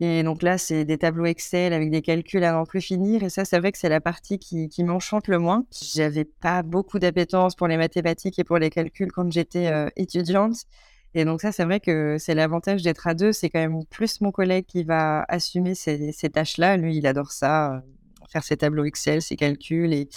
[0.00, 3.22] Et donc là, c'est des tableaux Excel avec des calculs à n'en plus finir.
[3.22, 5.64] Et ça, c'est vrai que c'est la partie qui, m'enchante le moins.
[5.70, 10.56] J'avais pas beaucoup d'appétence pour les mathématiques et pour les calculs quand j'étais euh, étudiante.
[11.14, 13.32] Et donc ça, c'est vrai que c'est l'avantage d'être à deux.
[13.32, 16.76] C'est quand même plus mon collègue qui va assumer ces, tâches-là.
[16.76, 17.80] Lui, il adore ça, euh,
[18.28, 19.92] faire ses tableaux Excel, ses calculs.
[19.92, 20.08] Et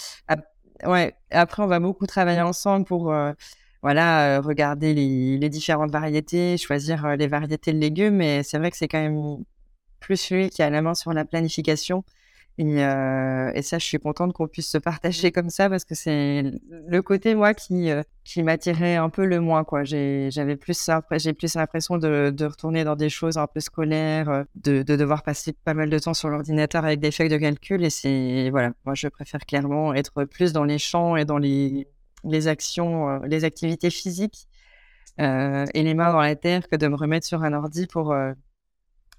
[0.84, 3.12] ouais, après, on va beaucoup travailler ensemble pour...
[3.12, 3.32] Euh,
[3.80, 8.16] voilà, regarder les, différentes variétés, choisir les variétés de légumes.
[8.16, 9.44] Mais c'est vrai que c'est quand même
[10.00, 12.04] plus lui qui a la main sur la planification.
[12.58, 15.94] Et, euh, et ça, je suis contente qu'on puisse se partager comme ça parce que
[15.94, 19.84] c'est le côté, moi, qui, euh, qui m'attirait un peu le moins, quoi.
[19.84, 24.42] J'avais plus, j'ai plus l'impression de, de, retourner dans des choses un peu scolaires, euh,
[24.56, 27.84] de, de devoir passer pas mal de temps sur l'ordinateur avec des feuilles de calcul.
[27.84, 31.86] Et c'est, voilà, moi, je préfère clairement être plus dans les champs et dans les,
[32.24, 34.48] les actions, les activités physiques
[35.20, 38.12] euh, et les mains dans la terre que de me remettre sur un ordi pour,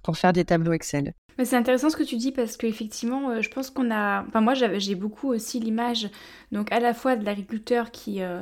[0.03, 1.13] pour faire des tableaux Excel.
[1.45, 4.25] C'est intéressant ce que tu dis parce qu'effectivement, euh, je pense qu'on a.
[4.27, 6.09] Enfin, moi, j'ai beaucoup aussi l'image,
[6.51, 8.41] donc à la fois de l'agriculteur qui, euh,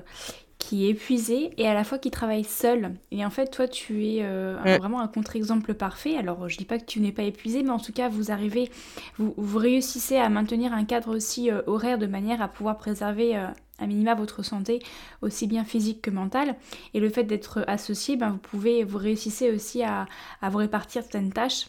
[0.57, 2.95] qui est épuisé et à la fois qui travaille seul.
[3.11, 6.17] Et en fait, toi, tu es euh, vraiment un contre-exemple parfait.
[6.17, 8.71] Alors, je dis pas que tu n'es pas épuisé, mais en tout cas, vous arrivez,
[9.19, 13.39] vous, vous réussissez à maintenir un cadre aussi horaire de manière à pouvoir préserver
[13.79, 14.79] à minima votre santé,
[15.21, 16.55] aussi bien physique que mentale.
[16.93, 20.07] Et le fait d'être associé, ben, vous pouvez, vous réussissez aussi à,
[20.41, 21.67] à vous répartir certaines tâches.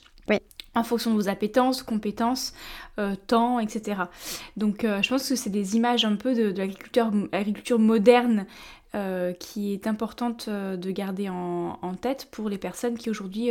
[0.74, 2.52] En fonction de vos appétences, compétences,
[2.98, 4.02] euh, temps, etc.
[4.56, 8.46] Donc euh, je pense que c'est des images un peu de, l'agriculture moderne
[8.94, 13.50] euh, qui est importante de garder en, tête pour les personnes qui aujourd'hui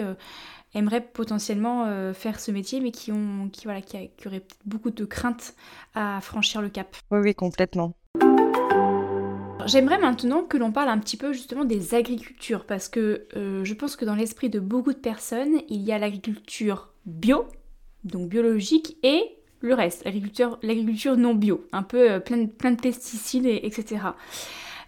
[0.73, 5.05] aimeraient potentiellement faire ce métier mais qui, ont, qui, voilà, qui, qui auraient beaucoup de
[5.05, 5.53] craintes
[5.95, 6.95] à franchir le cap.
[7.11, 7.93] Oui, oui, complètement.
[9.67, 13.73] J'aimerais maintenant que l'on parle un petit peu justement des agricultures parce que euh, je
[13.73, 17.45] pense que dans l'esprit de beaucoup de personnes, il y a l'agriculture bio,
[18.05, 19.23] donc biologique, et
[19.59, 23.97] le reste, l'agriculture non bio, un peu euh, plein, de, pesticides, etc.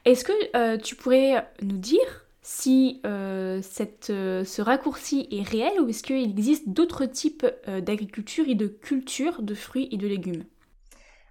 [0.05, 6.01] Est-ce que euh, tu pourrais nous dire si cette, ce raccourci est réel ou est-ce
[6.01, 10.45] qu'il existe d'autres types d'agriculture et de culture de fruits et de légumes?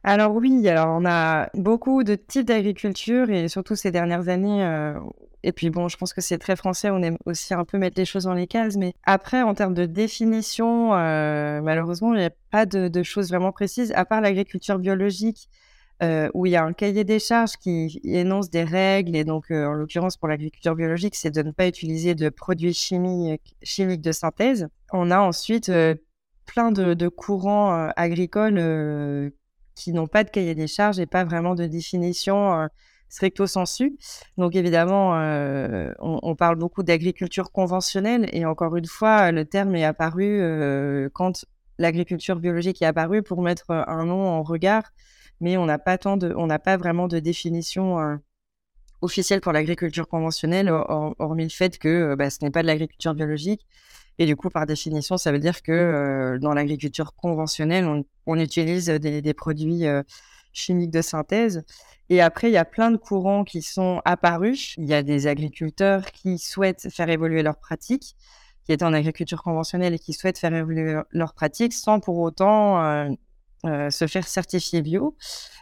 [0.04, 4.64] Alors oui, alors on a beaucoup de types d'agriculture et surtout ces dernières années.
[4.64, 4.98] Euh,
[5.42, 7.98] et puis bon, je pense que c'est très français, on aime aussi un peu mettre
[7.98, 8.76] les choses dans les cases.
[8.76, 13.52] Mais après, en termes de définition, euh, malheureusement, il n'y a pas de, choses vraiment
[13.52, 15.48] précises, à part l'agriculture biologique,
[16.02, 19.16] euh, où il y a un cahier des charges qui énonce des règles.
[19.16, 23.56] Et donc, en l'occurrence, pour l'agriculture biologique, c'est de ne pas utiliser de produits chimiques,
[23.62, 24.68] chimiques de synthèse.
[24.92, 25.72] On a ensuite
[26.46, 29.32] plein de, de courants agricoles
[29.78, 32.66] qui n'ont pas de cahier des charges et pas vraiment de définition euh,
[33.08, 33.96] stricto sensu.
[34.36, 39.84] Donc évidemment, euh, on, parle beaucoup d'agriculture conventionnelle et encore une fois, le terme est
[39.84, 41.44] apparu euh, quand
[41.78, 44.82] l'agriculture biologique est apparue pour mettre un nom en regard,
[45.40, 48.18] mais on n'a pas pas vraiment de définition
[49.00, 53.64] officielle pour l'agriculture conventionnelle, hormis le fait que bah, ce n'est pas de l'agriculture biologique
[54.18, 56.34] et du coup, par définition, ça veut dire que mmh.
[56.34, 57.86] euh, dans l'agriculture conventionnelle,
[58.26, 60.02] on, utilise des, produits euh,
[60.52, 61.64] chimiques de synthèse.
[62.10, 64.74] Et après, il y a plein de courants qui sont apparus.
[64.76, 68.16] Il y a des agriculteurs qui souhaitent faire évoluer leurs pratiques,
[68.64, 72.82] qui étaient en agriculture conventionnelle et qui souhaitent faire évoluer leurs pratiques sans pour autant
[72.82, 75.16] euh, se faire certifier bio.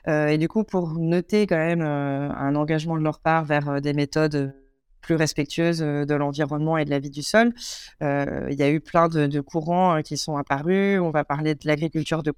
[0.06, 4.54] et du coup, pour noter quand même un engagement de leur part vers des méthodes
[5.07, 7.52] plus respectueuse de l'environnement et de la vie du sol.
[8.00, 11.00] Il y a eu plein de, courants qui sont apparus.
[11.00, 12.32] On va parler de l'agriculture de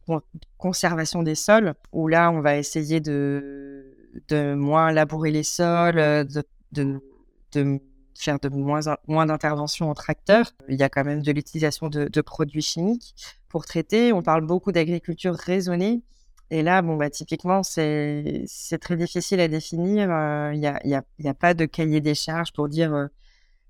[0.59, 3.97] conservation des sols, où là, on va essayer de,
[4.29, 7.81] de moins labourer les sols, de, de,
[8.19, 10.53] faire de moins, moins d'interventions en tracteur.
[10.69, 13.15] Il y a quand même de l'utilisation de, produits chimiques
[13.49, 14.13] pour traiter.
[14.13, 16.03] On parle beaucoup d'agriculture raisonnée.
[16.51, 18.47] Et là, bon, bah, typiquement, c'est
[18.81, 20.05] très difficile à définir.
[20.53, 23.09] Il n'y a, y a, y a, pas de cahier des charges pour dire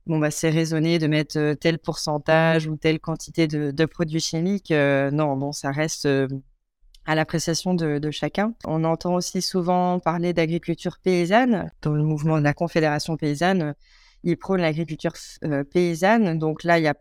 [0.06, 4.70] bon, bah, c'est raisonné de mettre tel pourcentage ou telle quantité de, de produits chimiques.
[4.70, 6.08] non, bon, ça reste
[7.04, 8.54] à l'appréciation de, de, chacun.
[8.64, 11.70] On entend aussi souvent parler d'agriculture paysanne.
[11.82, 13.74] Dans le mouvement de la Confédération paysanne,
[14.24, 15.14] il prône l'agriculture
[15.72, 16.38] paysanne.
[16.38, 16.94] Donc là, il y a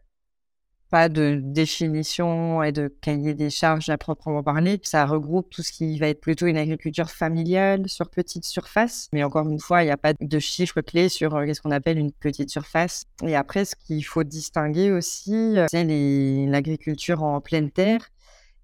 [0.90, 4.80] pas de définition et de cahier des charges à proprement parler.
[4.84, 9.10] Ça regroupe tout ce qui va être plutôt une agriculture familiale sur petite surface.
[9.14, 11.72] Mais encore une fois, il n'y a pas de chiffre clé sur euh, ce qu'on
[11.72, 13.06] appelle une petite surface.
[13.24, 18.10] Et après, ce qu'il faut distinguer aussi, euh, c'est l'agriculture en pleine terre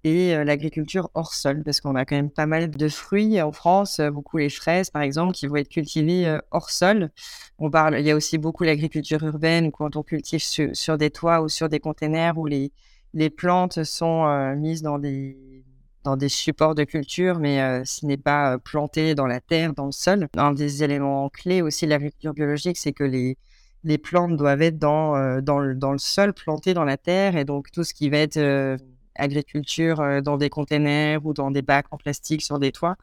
[0.04, 4.02] et l'agriculture hors sol, parce qu'on a quand même pas mal de fruits en France,
[4.12, 7.10] beaucoup les fraises par exemple, qui vont être cultivées hors sol.
[7.58, 11.42] On parle, il y a aussi beaucoup l'agriculture urbaine, quand on cultive sur, des toits
[11.42, 12.72] ou sur des containers où les,
[13.14, 15.64] les plantes sont mises dans des
[16.04, 19.94] dans des supports de culture, mais ce n'est pas planté dans la terre, dans le
[19.94, 20.28] sol.
[20.36, 23.38] Un des éléments clés aussi de l'agriculture biologique, c'est que les,
[23.86, 27.46] les plantes doivent être dans, dans, le, dans le sol, plantées dans la terre, et
[27.46, 28.78] donc tout ce qui va être
[29.16, 32.96] agriculture euh, dans des containers ou dans des bacs en plastique sur des toits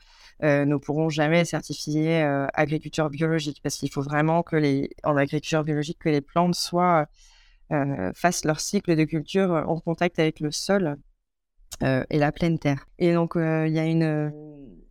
[0.43, 5.17] euh, ne pourront jamais certifier euh, agriculture biologique parce qu'il faut vraiment que les en
[5.17, 7.07] agriculture biologique que les plantes soient
[8.15, 10.97] fassent leur cycle de culture en contact avec le sol
[11.83, 12.85] et la pleine terre.
[12.99, 14.33] Et donc il y a une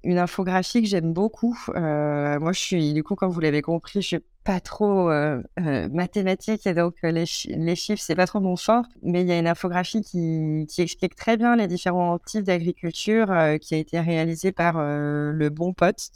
[0.04, 1.58] une infographie que j'aime beaucoup.
[1.76, 5.44] Euh, moi, je suis, du coup, comme vous l'avez compris, je suis pas trop euh,
[5.60, 8.84] euh, mathématique et donc les, les chiffres, c'est pas trop mon fort.
[9.04, 13.28] Mais il y a une infographie qui, qui explique très bien les différents types d'agriculture
[13.62, 16.10] qui a été réalisée par le Bon Pote.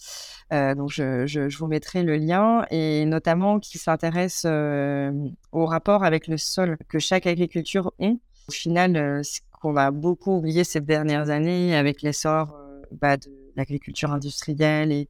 [0.50, 6.38] donc, je, je, vous mettrai le lien et notamment qui s'intéresse au rapport avec le
[6.38, 8.08] sol que chaque agriculture a.
[8.48, 12.58] Au final, ce qu'on va beaucoup oublier ces dernières années avec l'essor
[13.00, 15.08] bah, de l'agriculture industrielle et,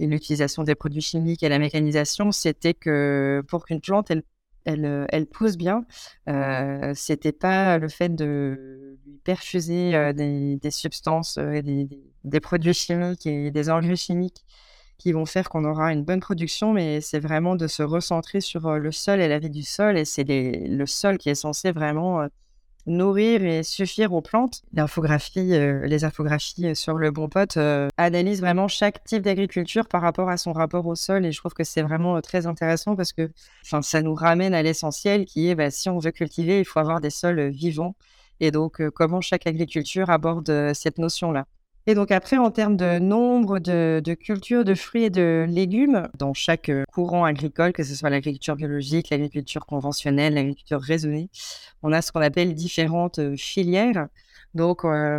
[0.00, 4.22] l'utilisation des produits chimiques et la mécanisation, c'était que pour qu'une plante, elle,
[4.64, 5.84] elle, pousse bien,
[6.28, 11.88] euh, c'était pas le fait de lui perfuser euh, des, des, substances, euh, des,
[12.24, 14.44] des, produits chimiques et des engrais chimiques
[14.98, 18.66] qui vont faire qu'on aura une bonne production, mais c'est vraiment de se recentrer sur
[18.66, 19.96] euh, le sol et la vie du sol.
[19.96, 22.26] Et c'est le sol qui est censé vraiment
[22.88, 24.62] nourrir et suffire aux plantes.
[24.72, 29.86] L'infographie, euh, les infographies euh, sur le bon pote euh, analysent vraiment chaque type d'agriculture
[29.86, 32.96] par rapport à son rapport au sol et je trouve que c'est vraiment très intéressant
[32.96, 33.30] parce que
[33.62, 37.00] ça nous ramène à l'essentiel qui est bah, si on veut cultiver, il faut avoir
[37.00, 37.94] des sols vivants
[38.40, 41.46] et donc comment chaque agriculture aborde cette notion-là.
[41.88, 46.34] Et donc après, en termes de nombre de, cultures de fruits et de légumes dans
[46.34, 51.30] chaque euh, courant agricole, que ce soit l'agriculture biologique, l'agriculture conventionnelle, l'agriculture raisonnée,
[51.82, 54.08] on a ce qu'on appelle différentes euh, filières.
[54.54, 55.18] Donc, euh,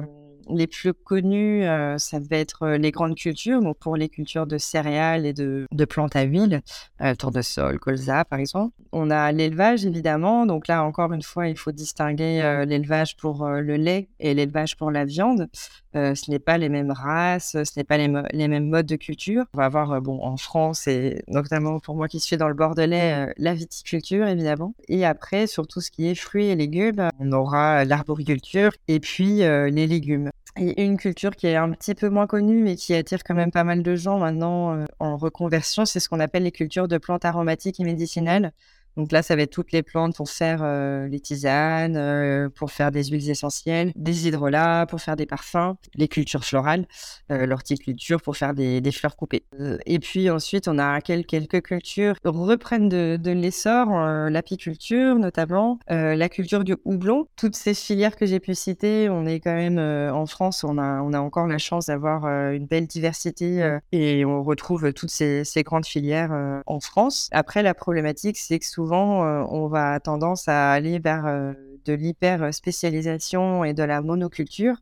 [0.49, 4.47] les plus connus, euh, ça va être euh, les grandes cultures, donc pour les cultures
[4.47, 6.61] de céréales et de, plantes à huile,
[7.01, 8.75] euh, tournesol, colza par exemple.
[8.91, 13.47] On a l'élevage évidemment, donc là encore une fois, il faut distinguer euh, l'élevage pour
[13.47, 15.47] le lait et l'élevage pour la viande.
[15.93, 19.45] ce n'est pas les mêmes races, ce n'est pas les, les, mêmes modes de culture.
[19.53, 23.33] On va avoir, bon, en France et notamment pour moi qui suis dans le Bordelais,
[23.37, 24.73] la viticulture évidemment.
[24.87, 29.37] Et après, sur tout ce qui est fruits et légumes, on aura l'arboriculture et puis
[29.39, 30.31] les légumes.
[30.57, 33.51] Et une culture qui est un petit peu moins connue, mais qui attire quand même
[33.51, 36.97] pas mal de gens maintenant euh, en reconversion, c'est ce qu'on appelle les cultures de
[36.97, 38.51] plantes aromatiques et médicinales.
[38.99, 42.69] Donc là, ça va être toutes les plantes pour faire euh, les tisanes, euh, pour
[42.69, 46.85] faire des huiles essentielles, des hydrolats, pour faire des parfums, les cultures florales,
[47.31, 49.45] euh, l'horticulture pour faire des, des fleurs coupées.
[49.85, 53.87] et puis ensuite, on a quelques, quelques cultures reprennent de, de l'essor,
[54.29, 57.27] l'apiculture notamment, la culture du houblon.
[57.37, 61.01] Toutes ces filières que j'ai pu citer, on est quand même en France, on a,
[61.01, 65.63] on a encore la chance d'avoir une belle diversité et on retrouve toutes ces, ces
[65.63, 67.29] grandes filières en France.
[67.31, 71.53] Après, la problématique, c'est que souvent, euh, on va tendance à aller vers euh,
[71.85, 74.77] de l'hyper spécialisation et de la monoculture,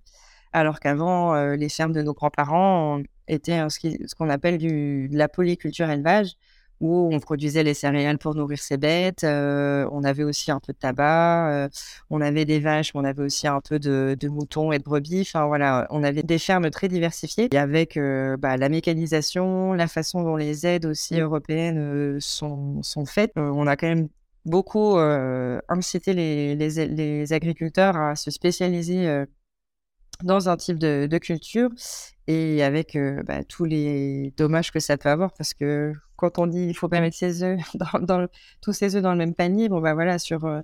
[0.53, 5.89] alors qu'avant, euh, les fermes de nos grands-parents étaient ce qu'on appelle de la polyculture
[5.89, 6.34] élevage,
[6.80, 9.24] où on produisait les céréales pour nourrir ses bêtes.
[9.24, 11.70] on avait aussi un peu de tabac,
[12.10, 15.22] on avait des vaches, mais on avait aussi un peu de, moutons et de brebis.
[15.22, 17.50] Enfin voilà, on avait des fermes très diversifiées.
[17.52, 18.00] Et avec
[18.40, 23.76] bah, la mécanisation, la façon dont les aides aussi européennes sont, sont faites, on a
[23.76, 24.10] quand même
[24.46, 24.98] beaucoup
[25.70, 29.26] incité les, les, les, agriculteurs à se spécialiser
[30.24, 31.70] dans un type de, de culture
[32.28, 36.65] et avec bah, tous les dommages que ça peut avoir parce que quand on dit
[36.65, 37.59] il faut pas mettre œufs
[38.01, 38.28] dans,
[38.61, 40.61] tous ses œufs dans le même panier, bon bah voilà sur euh,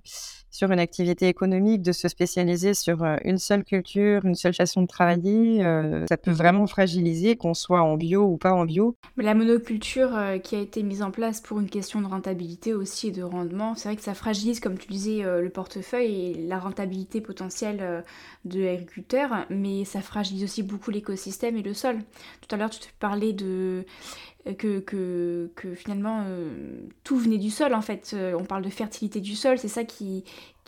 [0.50, 4.82] sur une activité économique de se spécialiser sur euh, une seule culture, une seule façon
[4.82, 8.96] de travailler, euh, ça peut vraiment fragiliser qu'on soit en bio ou pas en bio.
[9.18, 10.12] La monoculture
[10.44, 13.76] qui a été mise en place pour une question de rentabilité aussi et de rendement,
[13.76, 18.04] c'est vrai que ça fragilise comme tu disais le portefeuille et la rentabilité potentielle
[18.46, 21.98] de l'agriculteur, mais ça fragilise aussi beaucoup l'écosystème et le sol.
[22.42, 23.86] Tout à l'heure tu te parlais de
[24.52, 26.50] que, que, finalement euh,
[27.04, 28.12] tout venait du sol en fait.
[28.14, 30.26] Euh, on parle de fertilité du sol, c'est ça qui,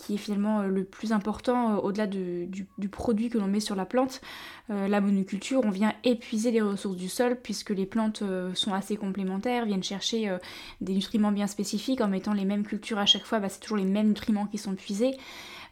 [0.09, 3.85] est finalement euh, le plus important au-delà du, du, produit que l'on met sur la
[3.85, 4.21] plante.
[4.69, 8.23] la monoculture, on vient épuiser les ressources du sol puisque les plantes
[8.53, 10.37] sont assez complémentaires, viennent chercher
[10.79, 13.77] des nutriments bien spécifiques en mettant les mêmes cultures à chaque fois, bah, c'est toujours
[13.77, 15.17] les mêmes nutriments qui sont puisés.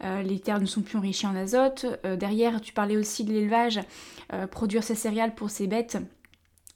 [0.01, 1.85] les terres ne sont plus enrichies en azote.
[2.17, 3.79] derrière, tu parlais aussi de l'élevage,
[4.51, 5.97] produire ses céréales pour ses bêtes.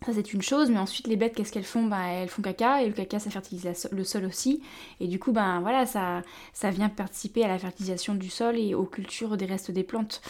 [0.05, 1.87] Ça c'est une chose, mais ensuite les bêtes qu'est-ce qu'elles font?
[1.87, 4.61] Bah, Elles font caca et le caca ça fertilise le sol aussi.
[4.99, 6.21] Et du coup ben voilà ça,
[6.53, 10.21] ça vient participer à la fertilisation du sol et aux cultures des restes des plantes.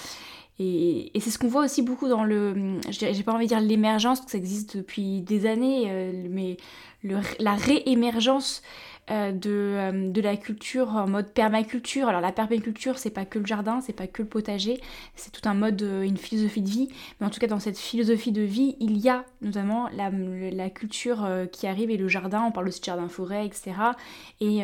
[0.60, 4.20] Et, c'est ce qu'on voit aussi beaucoup dans le, j'ai pas envie de dire l'émergence,
[4.20, 6.58] parce que ça existe depuis des années, euh, mais
[7.04, 8.64] la réémergence
[9.10, 12.08] de, euh, de, la culture en mode permaculture.
[12.08, 14.82] Alors la permaculture, c'est pas que le jardin, c'est pas que le potager,
[15.16, 16.90] c'est tout un mode, euh, une philosophie de vie.
[17.20, 20.70] Mais en tout cas, dans cette philosophie de vie, il y a notamment la, la
[20.70, 22.44] culture qui arrive et le jardin.
[22.44, 23.74] On parle aussi de jardin-forêt, etc.
[24.42, 24.64] Et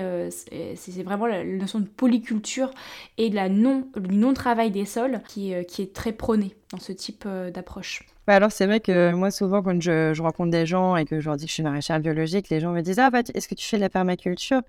[0.75, 2.71] c'est vraiment la, notion de polyculture
[3.17, 6.91] et de la non, du non-travail des sols qui, qui est très prônée dans ce
[6.91, 8.03] type d'approche.
[8.25, 11.25] Bah, alors, c'est vrai que moi, souvent, quand je, rencontre des gens et que je
[11.25, 13.55] leur dis que je suis maraîchère biologique, les gens me disent Ah, bah, est-ce que
[13.55, 14.61] tu fais de la permaculture?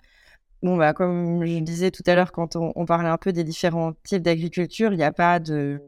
[0.62, 3.92] Bon, bah, comme je disais tout à l'heure, quand on, parlait un peu des différents
[4.04, 5.80] types d'agriculture, il n'y a pas de,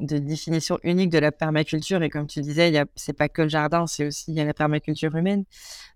[0.00, 2.02] définition unique de la permaculture.
[2.02, 4.54] Et comme tu disais, c'est pas que le jardin, c'est aussi il y a la
[4.54, 5.44] permaculture humaine.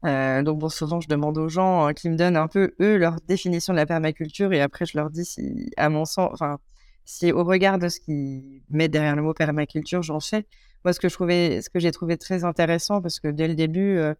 [0.06, 2.98] Euh, donc, bon, souvent, je demande aux gens hein, qui me donnent un peu, eux,
[2.98, 4.52] leur définition de la permaculture.
[4.52, 6.58] Et après, je leur dis si, à mon sens, enfin,
[7.04, 10.46] si au regard de ce qu'ils mettent derrière le mot permaculture, j'en fais.
[10.84, 14.14] Moi, ce que j'ai trouvé très intéressant, parce que dès le début, euh,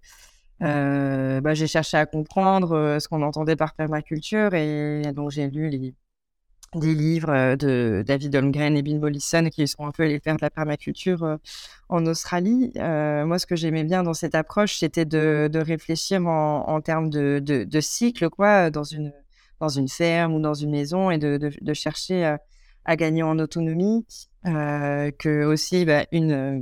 [0.62, 5.48] euh, bah, j'ai cherché à comprendre euh, ce qu'on entendait par permaculture, et donc j'ai
[5.50, 5.68] lu
[6.74, 10.42] des livres de David Holmgren et Bill Mollison, qui sont un peu les pères de
[10.42, 11.38] la permaculture
[11.90, 12.72] en Australie.
[12.76, 17.80] moi, ce que j'aimais bien dans cette approche, c'était de, réfléchir en, termes de, de,
[17.80, 19.12] cycle, quoi, dans une,
[19.88, 22.36] ferme ou dans une maison, et de chercher
[22.84, 24.04] à gagner en autonomie,
[24.46, 26.60] euh, que aussi bah, une, euh,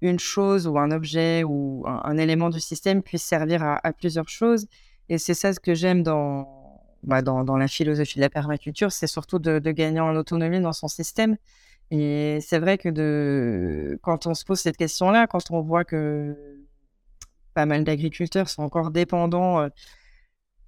[0.00, 4.66] une chose ou un objet ou un, élément du système puisse servir à, plusieurs choses.
[5.10, 9.06] Et c'est ça ce que j'aime dans, bah, dans, la philosophie de la permaculture, c'est
[9.06, 11.36] surtout de, gagner en autonomie dans son système.
[11.90, 16.36] Et c'est vrai que de, quand on se pose cette question-là, quand on voit que
[17.54, 19.68] pas mal d'agriculteurs sont encore dépendants euh,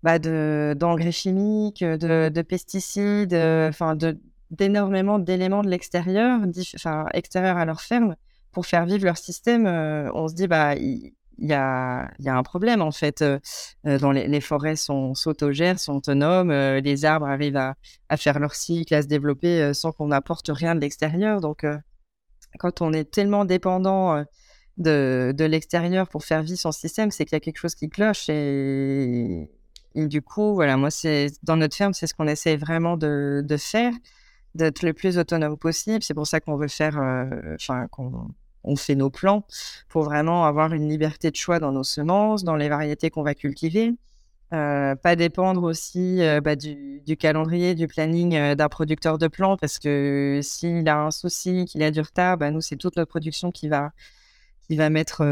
[0.03, 4.19] bah d'engrais chimiques, de, de pesticides, enfin de,
[4.51, 6.41] d'énormément d'éléments de l'extérieur,
[6.75, 8.17] enfin extérieurs à leur ferme,
[8.53, 12.83] pour faire vivre leur système, euh, on se dit bah il y, a, un problème
[12.83, 13.23] en fait.
[13.23, 13.39] Euh,
[13.87, 17.77] euh, dans les, forêts sont s'autogèrent, sont autonomes, les arbres arrivent à,
[18.17, 21.41] faire leur cycle, à se développer sans qu'on apporte rien de l'extérieur.
[21.41, 21.65] Donc
[22.59, 24.25] quand on est tellement dépendant
[24.77, 28.29] de, l'extérieur pour faire vivre son système, c'est qu'il y a quelque chose qui cloche
[28.29, 29.49] et,
[29.97, 33.93] du coup voilà moi c'est dans notre ferme c'est ce qu'on essaie vraiment de faire
[34.55, 36.03] d'être le plus autonome possible.
[36.03, 38.29] C'est pour ça qu'on veut faire, euh, enfin, qu'on
[38.63, 39.47] on fait nos plans
[39.89, 43.35] pour vraiment avoir une liberté de choix dans nos semences, dans les variétés qu'on va
[43.35, 43.95] cultiver.
[44.53, 49.79] Euh, pas dépendre aussi euh, bah, du, calendrier, du planning d'un producteur de plants, parce
[49.79, 53.53] que s'il a un souci, qu'il a du retard, bah, nous, c'est toute notre production
[53.53, 53.93] qui va,
[54.67, 55.23] qui va mettre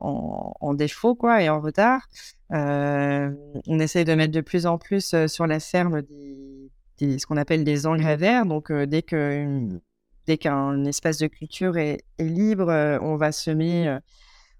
[0.00, 2.08] en, en, défaut quoi, et en retard.
[2.50, 6.51] on essaye de mettre de plus en plus sur la ferme des,
[7.00, 8.46] ce qu'on appelle des engrais verts.
[8.46, 9.68] Donc, euh, dès que
[10.26, 13.98] dès qu'un espace de culture est, libre, euh, on va semer euh,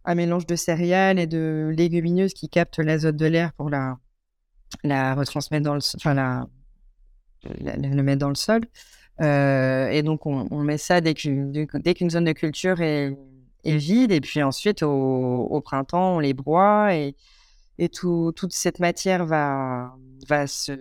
[0.04, 3.96] un mélange de céréales et de légumineuses qui captent l'azote de l'air pour la,
[4.82, 6.46] la retransmettre dans le, enfin la,
[7.44, 8.62] le mettre dans le sol.
[9.20, 13.16] et donc on, met ça dès qu'une dès qu'une zone de culture est,
[13.64, 14.10] est, vide.
[14.10, 17.14] Et puis ensuite au, au, printemps on les broie et,
[17.82, 19.92] et tout, toute cette matière va,
[20.46, 20.72] se,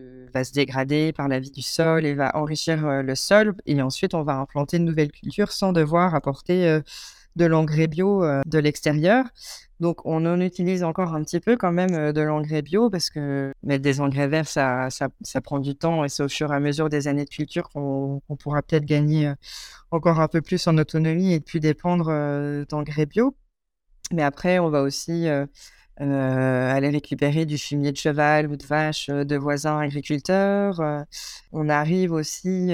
[0.54, 3.56] dégrader par la vie du sol et va enrichir euh, le sol.
[3.66, 6.82] Et ensuite, on va implanter une nouvelle culture sans devoir apporter euh,
[7.38, 9.26] de l'engrais bio euh, de l'extérieur.
[9.80, 13.52] Donc, on en utilise encore un petit peu quand même de l'engrais bio parce que
[13.64, 14.90] mettre des engrais verts, ça,
[15.44, 18.22] prend du temps et c'est au fur et à mesure des années de culture qu'on
[18.38, 19.34] pourra peut-être gagner
[19.90, 22.14] encore un peu plus en autonomie et de plus dépendre
[22.70, 23.36] d'engrais bio.
[24.14, 25.28] Mais après, on va aussi
[25.98, 30.82] aller récupérer du fumier de cheval ou de vache de voisins agriculteurs.
[31.52, 32.70] on arrive aussi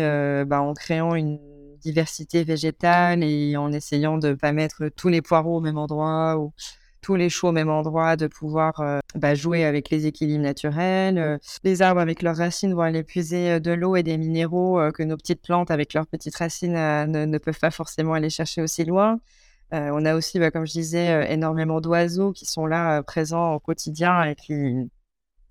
[0.46, 1.40] bah, en créant une
[1.82, 6.38] diversité végétale et en essayant de ne pas mettre tous les poireaux au même endroit
[6.38, 6.54] ou
[7.02, 11.18] tous les choux au même endroit, de pouvoir euh, bah, jouer avec les équilibres naturels.
[11.18, 14.80] Euh, les arbres avec leurs racines vont aller puiser euh, de l'eau et des minéraux
[14.92, 18.84] que nos petites plantes avec leurs petites racines ne, peuvent pas forcément aller chercher aussi
[18.84, 19.20] loin.
[19.72, 24.24] On a aussi, bah, comme je disais, énormément d'oiseaux qui sont là présents au quotidien
[24.24, 24.90] et qui,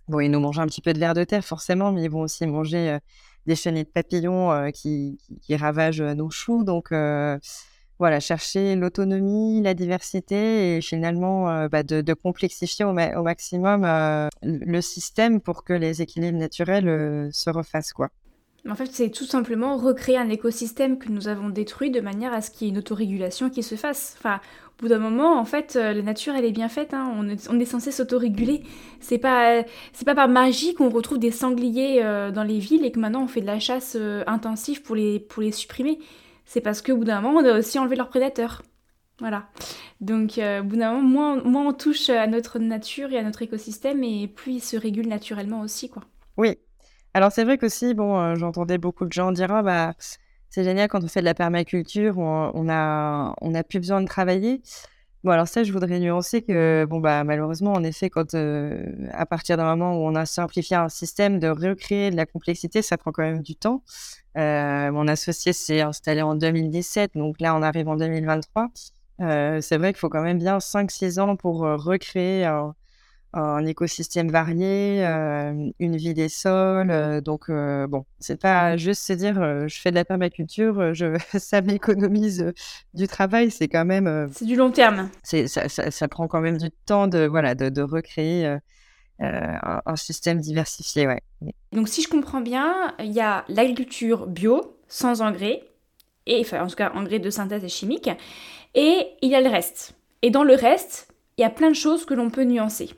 [0.08, 2.22] bon, ils nous mangent un petit peu de l'air de terre forcément, mais ils vont
[2.22, 2.98] aussi manger
[3.46, 5.18] des chenilles de papillons qui,
[5.50, 6.64] ravagent nos choux.
[6.64, 6.92] Donc,
[7.98, 14.80] voilà, chercher l'autonomie, la diversité et finalement euh, bah, de, complexifier au, maximum euh, le
[14.82, 17.94] système pour que les équilibres naturels euh, se refassent.
[17.94, 18.10] Quoi.
[18.68, 22.40] En fait, c'est tout simplement recréer un écosystème que nous avons détruit de manière à
[22.40, 24.16] ce qu'il y ait une autorégulation qui se fasse.
[24.18, 24.40] Enfin,
[24.78, 26.92] au bout d'un moment, en fait, la nature, elle est bien faite.
[26.92, 27.12] Hein.
[27.16, 28.62] On, est, on, est, censé s'autoréguler.
[29.00, 29.62] C'est pas,
[29.92, 32.02] c'est pas par magie qu'on retrouve des sangliers
[32.34, 33.96] dans les villes et que maintenant on fait de la chasse
[34.26, 35.98] intensive pour les, pour les supprimer
[36.46, 38.62] c'est parce qu'au bout d'un moment, on a aussi enlevé leurs prédateurs.
[39.18, 39.48] Voilà.
[40.00, 43.42] Donc, euh, au bout d'un moment, moins, on touche à notre nature et à notre
[43.42, 46.04] écosystème, et plus il se régule naturellement aussi, quoi.
[46.36, 46.56] Oui.
[47.16, 49.94] Alors, c'est vrai qu'aussi, bon, euh, j'entendais beaucoup de gens dire, ah, bah,
[50.50, 54.06] c'est génial quand on fait de la permaculture, on, a, on a plus besoin de
[54.06, 54.60] travailler.
[55.24, 59.24] Bon, alors ça, je voudrais nuancer que, bon, bah, malheureusement, en effet, quand, euh, à
[59.24, 62.98] partir d'un moment où on a simplifié un système, de recréer de la complexité, ça
[62.98, 63.82] prend quand même du temps.
[64.36, 68.68] Euh, mon associé s'est installé en 2017, donc là, on arrive en 2023.
[69.22, 72.46] Euh, c'est vrai qu'il faut quand même bien 5-6 ans pour recréer
[73.32, 76.90] un écosystème varié, euh, une vie des sols.
[76.90, 79.34] Euh, donc, euh, bon, c'est pas juste se dire
[79.68, 82.52] je fais de la permaculture, je, ça m'économise
[82.94, 83.50] du travail.
[83.50, 84.28] C'est quand même.
[84.32, 85.10] c'est du long terme.
[85.22, 88.56] C'est, ça, ça, prend quand même du temps de, voilà, de, de recréer.
[89.18, 91.22] Un, un, système diversifié, ouais.
[91.72, 95.62] Donc, si je comprends bien, il y a l'agriculture bio, sans engrais,
[96.26, 98.10] et enfin, en tout cas, engrais de synthèse et chimique,
[98.74, 99.94] et il y a le reste.
[100.20, 102.90] Et dans le reste, il y a plein de choses que l'on peut nuancer.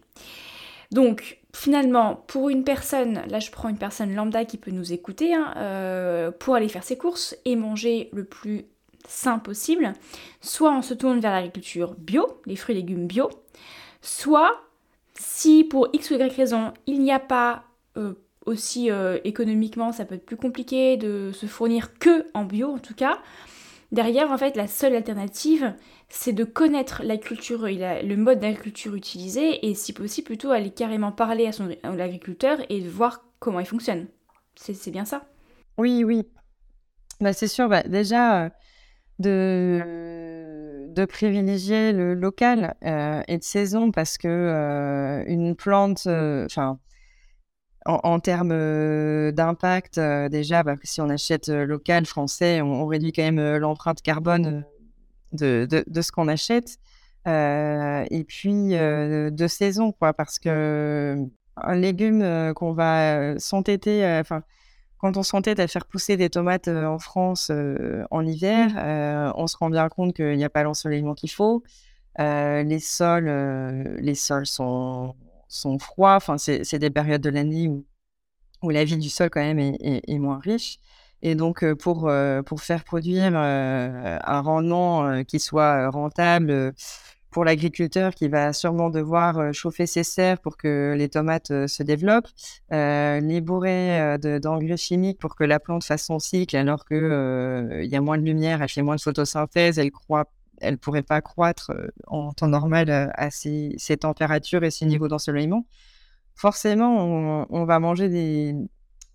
[0.91, 5.35] Donc, finalement, pour une personne, là je prends une personne lambda qui peut nous écouter,
[5.35, 8.67] hein, euh, pour aller faire ses courses et manger le plus
[9.07, 9.93] sain possible,
[10.41, 13.31] soit on se tourne vers l'agriculture bio, les fruits et légumes bio,
[14.03, 14.61] soit
[15.15, 17.65] si pour X ou Y raison il n'y a pas
[17.97, 18.15] euh,
[18.47, 22.79] aussi euh, économiquement, ça peut être plus compliqué de se fournir que en bio en
[22.79, 23.19] tout cas,
[23.93, 25.75] derrière en fait la seule alternative
[26.09, 31.13] c'est de connaître la culture, le mode d'agriculture utilisé et si possible plutôt aller carrément
[31.13, 34.07] parler à, son, l'agriculteur et voir comment il fonctionne.
[34.57, 35.27] C'est, bien ça
[35.77, 36.27] Oui, oui.
[37.21, 38.51] Bah, c'est sûr, bah, déjà
[39.27, 46.79] euh, de, privilégier le local euh, et de saison parce que euh, une plante, enfin,
[47.87, 48.51] en, termes
[49.33, 49.99] d'impact,
[50.31, 54.65] déjà, bah, si on achète local, français, on, on, réduit quand même l'empreinte carbone
[55.33, 56.79] de, de, ce qu'on achète.
[57.27, 61.17] Euh, et puis euh, de saison, quoi, parce que
[61.57, 64.43] un légume euh, qu'on va s'entêter, enfin,
[64.99, 67.53] quand on s'entête à faire pousser des tomates en France
[68.11, 71.63] en hiver, on se rend bien compte qu'il n'y a pas l'ensoleillement qu'il faut.
[72.19, 73.29] les sols,
[74.01, 75.15] les sols sont,
[75.49, 76.17] sont froids.
[76.17, 77.87] Enfin, c'est des périodes de l'année où,
[78.63, 80.79] où la vie du sol quand même est, moins riche.
[81.23, 82.11] Et donc, pour,
[82.47, 86.75] pour faire produire un rendement qui soit rentable
[87.31, 92.29] pour l'agriculteur qui va sûrement devoir chauffer ses serres pour que les tomates se développent,
[92.71, 96.97] les bourrer d'engrais chimiques pour que la plante fasse son cycle alors qu'il
[97.83, 100.31] il y a moins de lumière, elle fait moins de photosynthèse, elle croît
[100.61, 101.73] elle pourrait pas croître
[102.07, 105.67] en temps normal à ces, ces températures et ces niveaux d'ensoleillement.
[106.35, 108.55] Forcément, on, on, va manger des,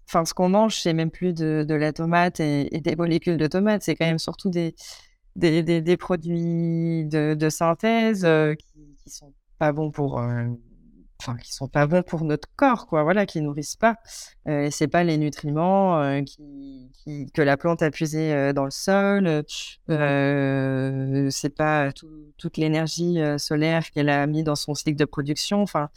[0.07, 3.47] enfin, ce qu'on mange, c'est même plus de, de la tomate et, des molécules de
[3.47, 4.75] tomate, c'est quand même surtout des,
[5.35, 10.45] des, des, produits de, de synthèse euh, qui, qui sont pas bons pour, euh,
[11.25, 13.97] enfin, qui sont pas bons pour notre corps, quoi, voilà, qui nourrissent pas.
[14.47, 18.71] Euh, c'est pas les nutriments euh, qui, qui, que la plante a puisé dans le
[18.71, 19.43] sol,
[21.31, 21.91] c'est pas
[22.37, 25.89] toute l'énergie solaire qu'elle a mis dans son cycle de production, enfin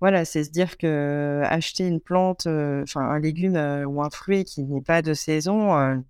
[0.00, 3.56] voilà, c'est se dire que acheter une plante, enfin un légume
[3.86, 6.02] ou un fruit qui n'est pas de saison,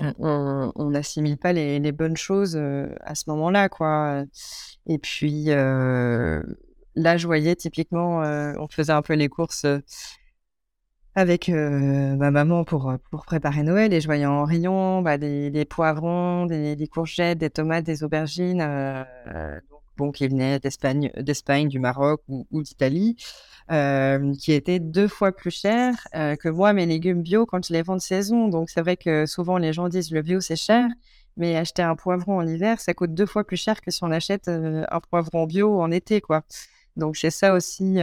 [0.00, 4.24] on n'assimile pas les, bonnes choses à ce moment-là, quoi.
[4.86, 5.50] Et puis
[6.98, 9.66] là, je voyais typiquement, on faisait un peu les courses
[11.14, 12.92] avec ma maman pour,
[13.26, 17.84] préparer Noël et je voyais en rayon bah, des, poivrons, des, des, courgettes, des tomates,
[17.84, 18.64] des aubergines.
[19.96, 23.16] bon, qui venaient d'Espagne, d'Espagne, du Maroc ou, d'Italie,
[24.40, 27.96] qui étaient deux fois plus chers que moi mes légumes bio quand je les vends
[27.96, 28.48] de saison.
[28.48, 30.86] Donc c'est vrai que souvent les gens disent le bio c'est cher,
[31.36, 34.10] mais acheter un poivron en hiver, ça coûte deux fois plus cher que si on
[34.10, 36.44] achète un poivron bio en été, quoi.
[36.98, 37.98] Donc c'est ça aussi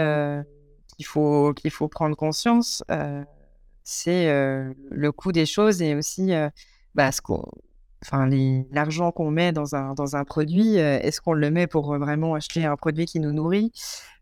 [0.96, 2.84] qu'il faut qu'il faut prendre conscience.
[3.84, 4.28] c'est
[4.90, 6.32] le coût des choses et aussi
[6.96, 7.44] bah, ce qu'on
[8.04, 8.30] enfin
[8.72, 12.66] l'argent qu'on met dans un, dans un produit, est-ce qu'on le met pour vraiment acheter
[12.66, 13.72] un produit qui nous nourrit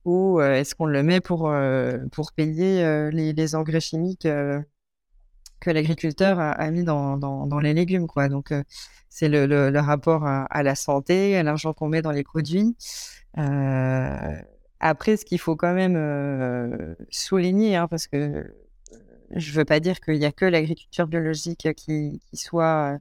[0.05, 1.53] ou est-ce qu'on le met pour,
[2.11, 4.27] pour payer les, engrais chimiques
[5.63, 8.27] que l'agriculteur a, mis dans, dans, les légumes quoi.
[8.29, 8.53] Donc
[9.09, 12.75] c'est le, le, rapport à, la santé, à l'argent qu'on met dans les produits.
[14.83, 18.53] Après, ce qu'il faut quand même souligner, hein, parce que
[19.35, 22.99] je veux pas dire qu'il y a que l'agriculture biologique qui, qui soit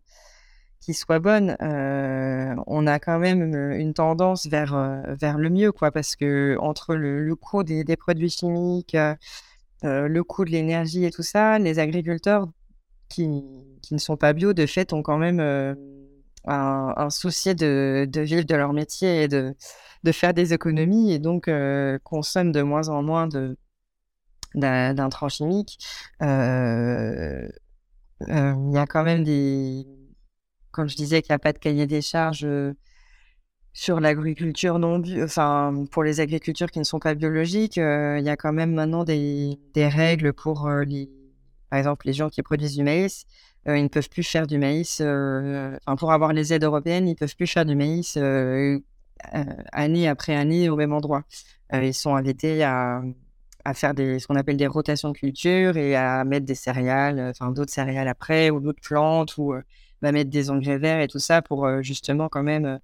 [0.82, 5.70] qui soit bonne, euh, on a quand même une tendance vers, euh, vers le mieux,
[5.70, 9.14] quoi, parce que entre le, coût des, produits chimiques, euh,
[9.84, 12.48] le coût de l'énergie et tout ça, les agriculteurs
[13.08, 15.40] qui, ne sont pas bio, de fait, ont quand même
[16.46, 19.54] un, souci de, vivre de leur métier et de,
[20.04, 21.50] de faire des économies et donc
[22.04, 23.56] consomment de moins en moins de
[24.54, 25.78] d'intrants chimiques.
[26.20, 26.26] Il
[28.28, 29.86] y a quand même des
[30.72, 32.74] quand je disais qu'il n'y a pas de cahier des charges euh,
[33.72, 38.28] sur l'agriculture non enfin pour les agricultures qui ne sont pas biologiques, euh, il y
[38.28, 41.10] a quand même maintenant des, des règles pour euh, les,
[41.70, 43.24] par exemple les gens qui produisent du maïs,
[43.66, 45.00] ils ne peuvent plus faire du maïs.
[45.00, 48.18] enfin pour avoir les aides européennes, ils ne peuvent plus faire du maïs
[49.72, 51.24] année après année au même endroit.
[51.72, 53.02] ils sont invités à,
[53.74, 57.72] faire ce qu'on appelle des rotations de culture et à mettre des céréales, enfin d'autres
[57.72, 59.54] céréales après ou d'autres plantes ou
[60.10, 62.78] mettre des engrais verts et tout ça pour euh, justement quand même euh,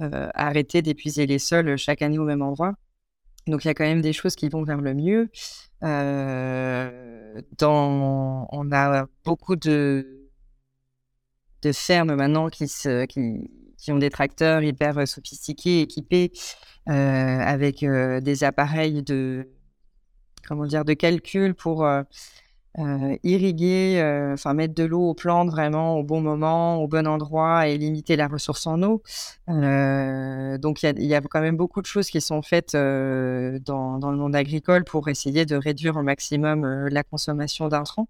[0.00, 2.74] euh, arrêter d'épuiser les sols chaque année au même endroit.
[3.46, 5.28] Donc il y a quand même des choses qui vont vers le mieux.
[5.82, 5.88] on
[8.72, 10.30] a beaucoup de,
[11.60, 16.32] de fermes maintenant qui, se, qui, qui ont des tracteurs hyper sophistiqués, équipés,
[16.86, 19.48] avec des appareils de,
[20.46, 21.86] comment dire, de calcul pour
[22.80, 27.06] euh, irriguer, euh, enfin mettre de l'eau aux plantes vraiment au bon moment, au bon
[27.06, 29.00] endroit et limiter la ressource en eau.
[29.48, 34.10] Euh, donc il y, a quand même beaucoup de choses qui sont faites dans, dans,
[34.10, 38.08] le monde agricole pour essayer de réduire au maximum la consommation d'intrants.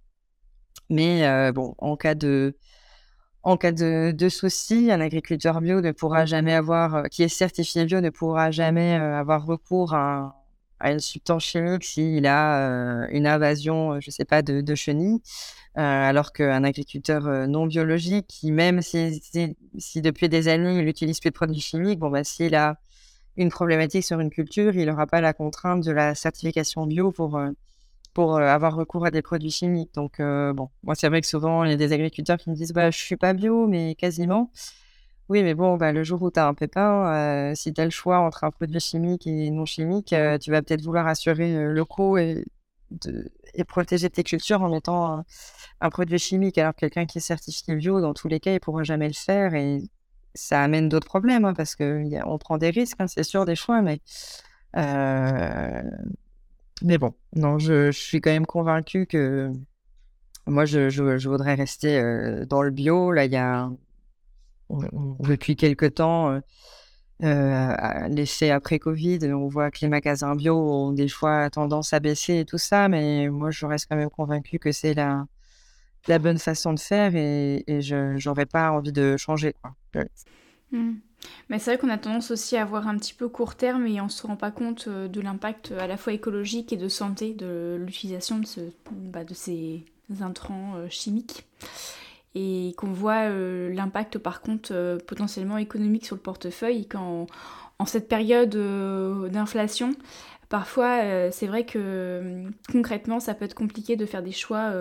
[0.88, 2.56] Mais bon, en cas de
[3.44, 7.84] en cas de, de souci, un agriculteur bio ne pourra jamais avoir, qui est certifié
[7.84, 10.44] bio, ne pourra jamais avoir recours à
[10.84, 14.60] à une substance chimique s'il a euh, une invasion, euh, je ne sais pas, de,
[14.60, 15.20] de chenilles,
[15.78, 19.22] euh, alors qu'un agriculteur non biologique, qui même si,
[19.78, 22.76] si, depuis des années il n'utilise plus de produits chimiques, bon bah s'il a
[23.36, 27.40] une problématique sur une culture, il n'aura pas la contrainte de la certification bio pour
[28.14, 29.92] pour avoir recours à des produits chimiques.
[29.94, 32.72] Donc bon, moi c'est vrai que souvent il y a des agriculteurs qui me disent
[32.72, 34.50] bah je suis pas bio mais quasiment.
[35.30, 37.84] Oui, mais bon, bah, le jour où tu as un pépin, euh, si tu as
[37.84, 41.56] le choix entre un produit chimique et non chimique, euh, tu vas peut-être vouloir assurer
[41.56, 42.44] euh, le coût et,
[43.66, 45.24] protéger tes cultures en mettant
[45.80, 46.58] un, produit chimique.
[46.58, 49.54] Alors quelqu'un qui est certifié bio, dans tous les cas, il pourra jamais le faire
[49.54, 49.82] et
[50.34, 53.82] ça amène d'autres problèmes hein, parce qu'on prend des risques, hein, c'est sûr, des choix,
[53.82, 54.00] mais.
[56.82, 59.50] Mais bon, non, je, suis quand même convaincu que
[60.46, 63.12] moi, je, voudrais rester dans le bio.
[63.12, 63.70] Là, il y a
[65.20, 66.40] depuis quelques temps, euh,
[67.22, 72.00] euh l'effet après Covid, on voit que les magasins bio ont des fois tendance à
[72.00, 75.26] baisser et tout ça, mais moi je reste quand même convaincu que c'est la,
[76.18, 79.54] bonne façon de faire et, je n'aurais pas envie de changer.
[80.72, 80.94] Mmh.
[81.48, 84.00] Mais c'est vrai qu'on a tendance aussi à voir un petit peu court terme et
[84.00, 86.88] on ne se rend pas compte euh, de l'impact à la fois écologique et de
[86.88, 88.44] santé de l'utilisation de,
[88.90, 89.84] bah, ces
[90.20, 91.44] intrants euh, chimiques.
[92.36, 97.28] Et qu'on voit euh, l'impact par contre euh, potentiellement économique sur le portefeuille quand
[97.78, 99.94] en cette période euh, d'inflation
[100.48, 104.72] parfois c'est vrai que concrètement ça peut être compliqué de faire des choix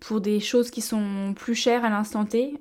[0.00, 2.60] pour des choses qui sont plus chères à l'instant T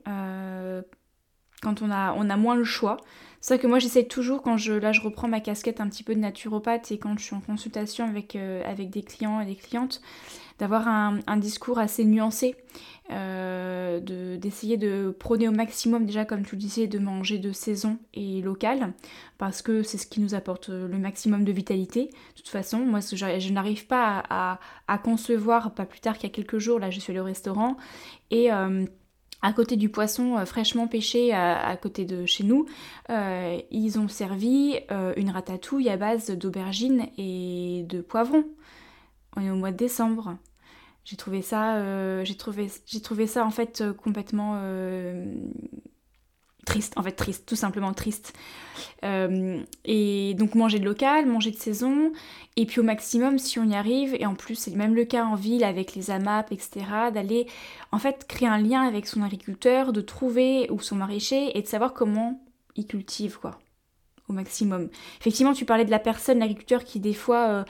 [1.62, 2.98] quand on a, on a moins le choix.
[3.42, 6.04] C'est ça que moi j'essaie toujours quand je, là je reprends ma casquette un petit
[6.04, 9.56] peu de naturopathe et quand je suis en consultation avec, avec des clients et des
[9.56, 10.02] clientes,
[10.60, 12.56] d'avoir un, discours assez nuancé,
[13.12, 14.00] euh,
[14.38, 18.42] d'essayer de, prôner au maximum déjà comme tu le disais de manger de saison et
[18.42, 18.94] local
[19.38, 22.06] parce que c'est ce qui nous apporte le maximum de vitalité.
[22.06, 26.36] De toute façon, moi je, n'arrive pas à, concevoir, pas plus tard qu'il y a
[26.36, 27.78] quelques jours, là je suis allée au restaurant
[28.32, 28.52] et...
[28.52, 28.86] Euh,
[29.42, 32.66] à côté du poisson fraîchement pêché à, côté de chez nous,
[33.10, 34.80] ils ont servi
[35.16, 38.46] une ratatouille à base d'aubergines et de poivrons.
[39.36, 40.38] On est au mois de décembre.
[41.06, 44.60] J'ai trouvé ça, j'ai trouvé ça en fait complètement
[46.68, 48.34] triste, en fait triste, tout simplement triste.
[49.04, 52.12] Euh, et donc manger de local, manger de saison,
[52.58, 55.26] et puis au maximum si on y arrive, et en plus c'est même le cas
[55.26, 57.48] en ville avec les AMAP, etc., d'aller
[57.92, 61.68] en fait créer un lien avec son agriculteur, de trouver ou son maraîcher, et de
[61.68, 62.40] savoir comment
[62.76, 63.58] il cultive, quoi,
[64.30, 64.90] au maximum.
[65.20, 67.48] Effectivement, tu parlais de la personne, l'agriculteur qui des fois...
[67.50, 67.64] Euh,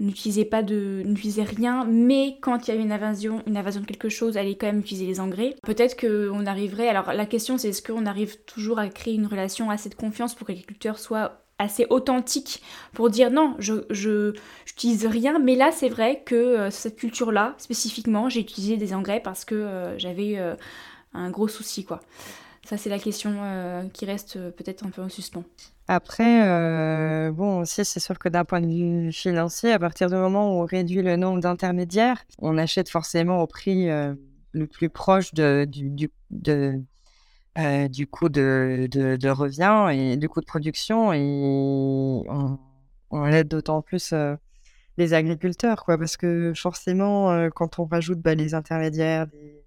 [0.00, 3.86] n'utilisait pas de, n'utilisait rien, mais quand il y avait une invasion, une invasion de
[3.86, 5.56] quelque chose, allait quand même utiliser les engrais.
[5.62, 6.88] Peut-être qu'on arriverait.
[6.88, 10.34] Alors la question c'est est-ce qu'on arrive toujours à créer une relation assez de confiance
[10.34, 14.34] pour que l'agriculteur soit assez authentique pour dire non, je,
[14.66, 19.20] j'utilise rien, mais là c'est vrai que euh, cette culture-là, spécifiquement, j'ai utilisé des engrais
[19.20, 20.38] parce que euh, j'avais
[21.14, 22.00] un gros souci quoi.
[22.66, 25.44] Ça c'est la question qui reste peut-être un peu en suspens.
[25.88, 30.16] Après, euh, bon, aussi, c'est sûr que d'un point de vue financier, à partir du
[30.16, 34.14] moment où on réduit le nombre d'intermédiaires, on achète forcément au prix euh,
[34.50, 36.10] le plus proche du, du,
[36.48, 41.12] euh, du coût de, de, revient et du coût de production.
[41.12, 42.58] Et on,
[43.10, 44.12] on aide d'autant plus
[44.98, 49.62] les agriculteurs, quoi, parce que forcément, quand on rajoute bah, les intermédiaires, des,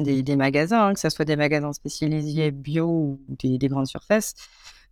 [0.00, 4.34] des, magasins, hein, que ce soit des magasins spécialisés bio ou des, des grandes surfaces,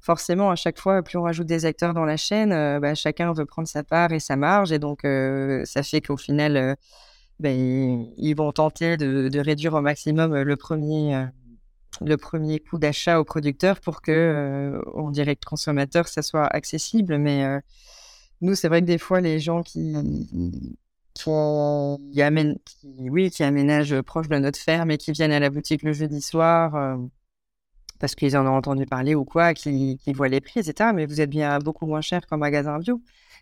[0.01, 3.33] forcément, à chaque fois, plus on rajoute des acteurs dans la chaîne, euh, bah, chacun
[3.33, 4.73] veut prendre sa part et sa marge.
[4.73, 6.75] Et donc, euh, ça fait qu'au final, euh,
[7.41, 11.27] ben, ils vont tenter de, réduire au maximum le premier,
[12.01, 17.19] le premier coût d'achat au producteur pour que, en direct consommateur, ça soit accessible.
[17.19, 17.61] Mais
[18.41, 19.95] nous, c'est vrai que des fois, les gens qui,
[21.25, 22.59] qui, amènent,
[22.99, 26.21] oui, qui aménagent proche de notre ferme et qui viennent à la boutique le jeudi
[26.21, 26.99] soir,
[27.99, 30.91] parce qu'ils en ont entendu parler ou quoi, qui, voient les prix, etc.
[30.95, 33.01] Mais vous êtes bien beaucoup moins cher qu'un magasin bio.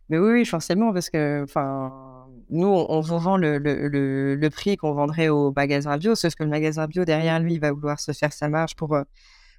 [0.08, 4.76] Mais oui, oui, forcément, parce que enfin, nous, on, vous vend le, le, le, prix
[4.76, 8.12] qu'on vendrait au magasin bio, sauf que le magasin bio, derrière lui, va vouloir se
[8.12, 9.02] faire sa marge pour, euh,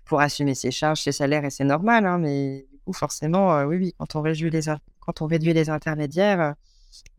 [0.05, 2.05] pour assumer ses charges, ses salaires, et c'est normal.
[2.05, 4.61] Hein, mais du coup, forcément, euh, oui, oui, quand on réduit les,
[5.01, 6.39] quand on réduit les intermédiaires,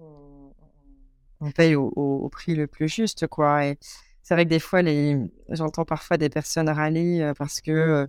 [0.00, 0.04] euh,
[1.40, 3.66] on, paye au, au, prix le plus juste, quoi.
[3.66, 3.78] Et,
[4.22, 5.16] c'est vrai que des fois, les...
[5.48, 8.06] j'entends parfois des personnes râler parce que euh,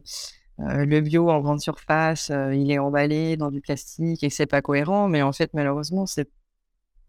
[0.60, 4.46] euh, le bio en grande surface, il est emballé dans du plastique et que c'est
[4.46, 5.08] pas cohérent.
[5.08, 6.30] Mais en fait, malheureusement, c'est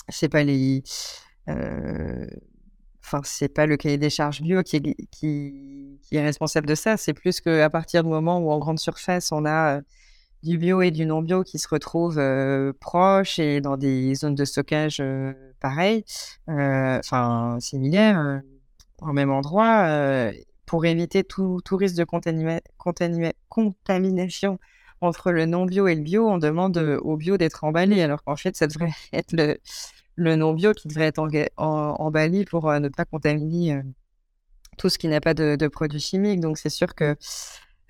[0.09, 0.83] c'est pas les
[3.03, 6.97] enfin c'est pas le cahier des charges bio qui est, qui, est responsable de ça.
[6.97, 9.81] C'est plus qu'à partir du moment où en grande surface on a
[10.43, 12.23] du bio et du non bio qui se retrouvent
[12.81, 15.03] proches et dans des zones de stockage
[15.61, 16.05] pareilles,
[16.49, 18.43] enfin similaires
[19.03, 20.33] au même endroit euh,
[20.67, 22.05] pour éviter tout, tout risque de
[23.49, 24.59] contamination
[25.01, 28.37] entre le non bio et le bio, on demande au bio d'être emballé, alors qu'en
[28.37, 29.59] fait, ça devrait être le,
[30.17, 31.19] le non bio qui devrait être
[31.57, 33.83] emballé pour euh, ne pas contaminer euh,
[34.77, 36.41] tout ce qui n'a pas de, de, produits chimiques.
[36.41, 37.17] Donc, c'est sûr que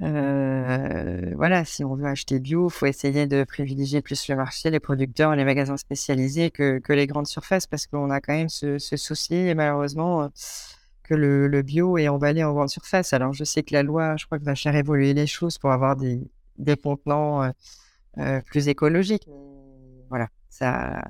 [0.01, 4.81] voilà, si on veut acheter bio, il faut essayer de privilégier plus le marché, les
[4.81, 8.79] producteurs, les magasins spécialisés que, que les grandes surfaces, parce qu'on a quand même ce,
[8.79, 10.31] ce souci, et malheureusement
[11.15, 13.13] le, bio est emballé en grande surface.
[13.13, 15.71] Alors, je sais que la loi, je crois que va faire évoluer les choses pour
[15.71, 16.21] avoir des,
[16.59, 17.51] des contenants euh,
[18.19, 19.27] euh, plus écologiques.
[20.09, 21.03] voilà, ça,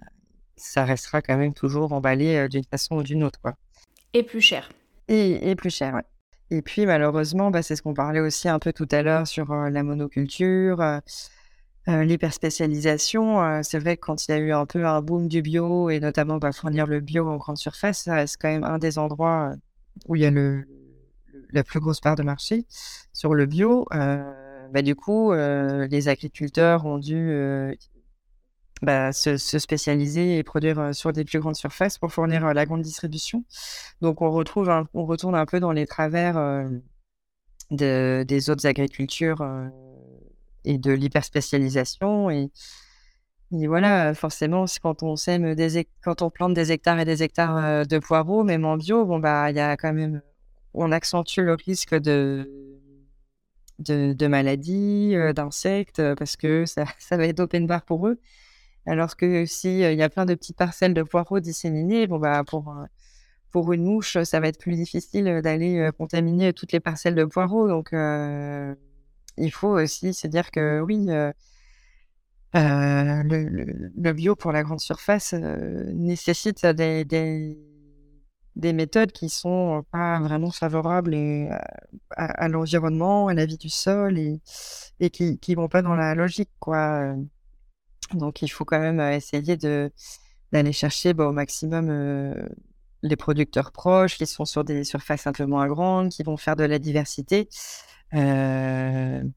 [0.57, 3.41] ça restera quand même toujours emballé d'une façon ou d'une autre.
[3.41, 3.55] Quoi.
[4.13, 4.71] Et plus cher.
[5.09, 6.05] Et, plus cher, ouais.
[6.51, 9.55] Et puis, malheureusement, bah, c'est ce qu'on parlait aussi un peu tout à l'heure sur
[9.55, 11.01] la monoculture.
[11.87, 15.91] L'hyperspécialisation, c'est vrai que quand il y a eu un peu un boom du bio
[15.91, 18.99] et notamment bah, fournir le bio en grande surface, ça reste quand même un des
[18.99, 19.55] endroits
[20.07, 20.67] où il y a le,
[21.53, 22.67] la plus grosse part de marché
[23.13, 27.75] sur le bio, euh, bah, du coup, euh, les agriculteurs ont dû euh,
[28.83, 33.45] bah, se, spécialiser et produire sur des plus grandes surfaces pour fournir la grande distribution.
[34.01, 36.35] Donc, on retrouve, on retourne un peu dans les travers
[37.71, 39.45] de, des autres agricultures
[40.65, 42.51] et de l'hyperspécialisation et
[43.53, 45.57] et voilà, forcément, quand on sème
[46.05, 49.51] quand on plante des hectares et des hectares de poireaux, même en bio, bon bah
[49.51, 50.23] il y a quand même
[50.75, 52.49] on accentue le risque de
[53.81, 58.21] de, maladies, d'insectes, parce que ça, ça va être open bar pour eux.
[58.87, 62.43] Alors que si il y a plein de petites parcelles de poireaux disséminées, bon bah
[62.47, 62.75] pour
[63.51, 67.69] pour une mouche, ça va être plus difficile d'aller contaminer toutes les parcelles de poireaux.
[67.69, 71.09] Donc il faut aussi se dire que oui
[72.57, 77.57] euh, le, le, bio pour la grande surface euh, nécessite des, des,
[78.57, 81.17] des méthodes qui sont pas vraiment favorables
[82.17, 84.41] à, l'environnement, à la vie du sol et,
[84.99, 87.15] et qui qui vont pas dans la logique quoi.
[88.15, 89.91] Donc il faut quand même essayer de
[90.53, 92.35] d'aller chercher bah, au maximum
[93.03, 96.57] les producteurs proches qui sont sur des surfaces un peu moins grandes, qui vont faire
[96.57, 97.49] de la diversité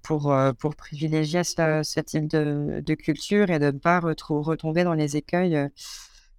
[0.01, 5.15] pour, pour privilégier ce, type de, de, culture et de ne pas retomber dans les
[5.15, 5.69] écueils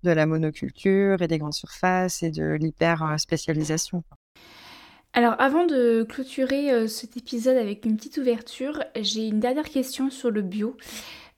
[0.02, 4.04] de la monoculture et des grandes surfaces et de l'hyper spécialisation.
[5.12, 10.30] Alors avant de clôturer cet épisode avec une petite ouverture, j'ai une dernière question sur
[10.30, 10.76] le bio.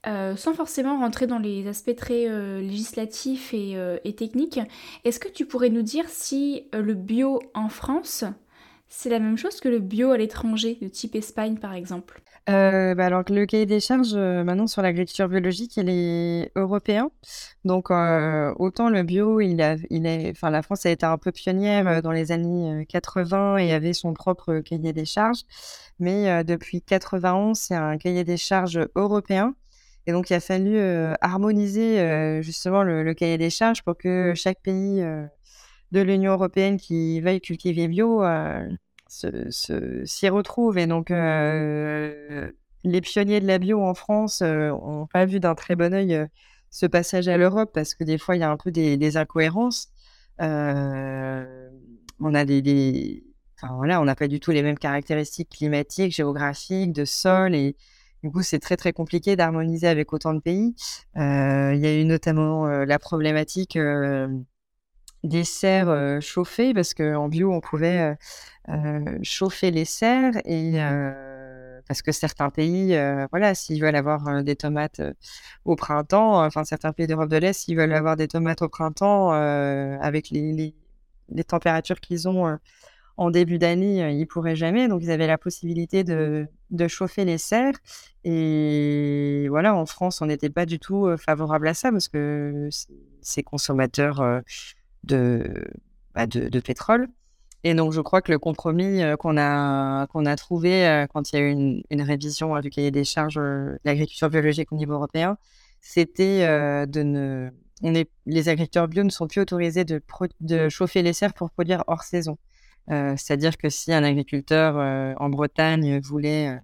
[0.06, 4.60] Euh, sans forcément rentrer dans les aspects très euh, législatifs et, et techniques,
[5.04, 8.24] est-ce que tu pourrais nous dire si le bio en France,
[8.88, 12.22] c'est la même chose que le bio à l'étranger, de type Espagne par exemple?
[12.48, 17.10] Euh, bah alors le cahier des charges euh, maintenant sur l'agriculture biologique, il est européen.
[17.64, 22.02] Donc euh, autant le bio, il est, enfin la France a été un peu pionnière
[22.02, 25.42] dans les années 80 et avait son propre cahier des charges.
[25.98, 29.54] Mais depuis 91, c'est un cahier des charges européen.
[30.06, 30.78] Et donc il a fallu
[31.20, 35.04] harmoniser justement le, le, cahier des charges pour que chaque pays
[35.92, 38.22] de l'Union européenne qui veuille cultiver bio
[39.08, 40.78] s'y retrouve.
[40.78, 41.10] Et donc,
[42.86, 46.26] les pionniers de la bio en France n'ont pas vu d'un très bon œil euh,
[46.70, 49.88] ce passage à l'Europe parce que des fois, il y a un peu des, incohérences.
[50.38, 50.44] on
[52.34, 53.24] a des,
[53.58, 57.74] Enfin, voilà, on n'a pas du tout les mêmes caractéristiques climatiques, géographiques, de sol et
[58.26, 60.74] du coup, c'est très très compliqué d'harmoniser avec autant de pays.
[61.14, 61.20] il
[61.78, 63.78] y a eu notamment la problématique
[65.22, 68.16] des serres chauffées parce qu'en bio, on pouvait
[69.22, 70.72] chauffer les serres et
[71.86, 72.98] parce que certains pays,
[73.30, 75.00] voilà, s'ils veulent avoir des tomates
[75.64, 79.30] au printemps, enfin certains pays d'Europe de l'Est, s'ils veulent avoir des tomates au printemps
[79.30, 80.74] avec les,
[81.28, 82.58] les, températures qu'ils ont
[83.16, 84.88] en début d'année, ils pourraient jamais.
[84.88, 87.74] Donc ils avaient la possibilité de, de chauffer les serres.
[88.24, 92.68] Et voilà, en France, on n'était pas du tout favorable à ça parce que
[93.20, 94.42] ces consommateurs
[96.16, 97.08] bah, de, de, pétrole.
[97.62, 101.30] Et donc, je crois que le compromis euh, qu'on a, qu'on a trouvé euh, quand
[101.30, 104.72] il y a eu une, une révision euh, du cahier des charges de l'agriculture biologique
[104.72, 105.36] au niveau européen,
[105.80, 106.40] c'était
[106.86, 107.50] de ne.
[107.82, 110.00] On est, les agriculteurs bio ne sont plus autorisés de,
[110.40, 112.38] de chauffer les serres pour produire hors saison.
[112.88, 114.76] C'est-à-dire que si un agriculteur
[115.20, 116.58] en Bretagne voulait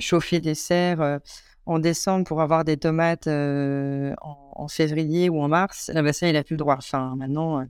[0.00, 1.20] chauffer des serres
[1.66, 6.28] en décembre pour avoir des tomates euh, en, février ou en mars, eh ben ça,
[6.28, 6.78] il n'a plus le droit.
[7.16, 7.64] Maintenant, euh,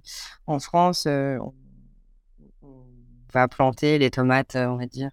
[0.47, 1.39] en France, euh,
[2.63, 2.73] on,
[3.33, 5.11] va planter les tomates, on va dire,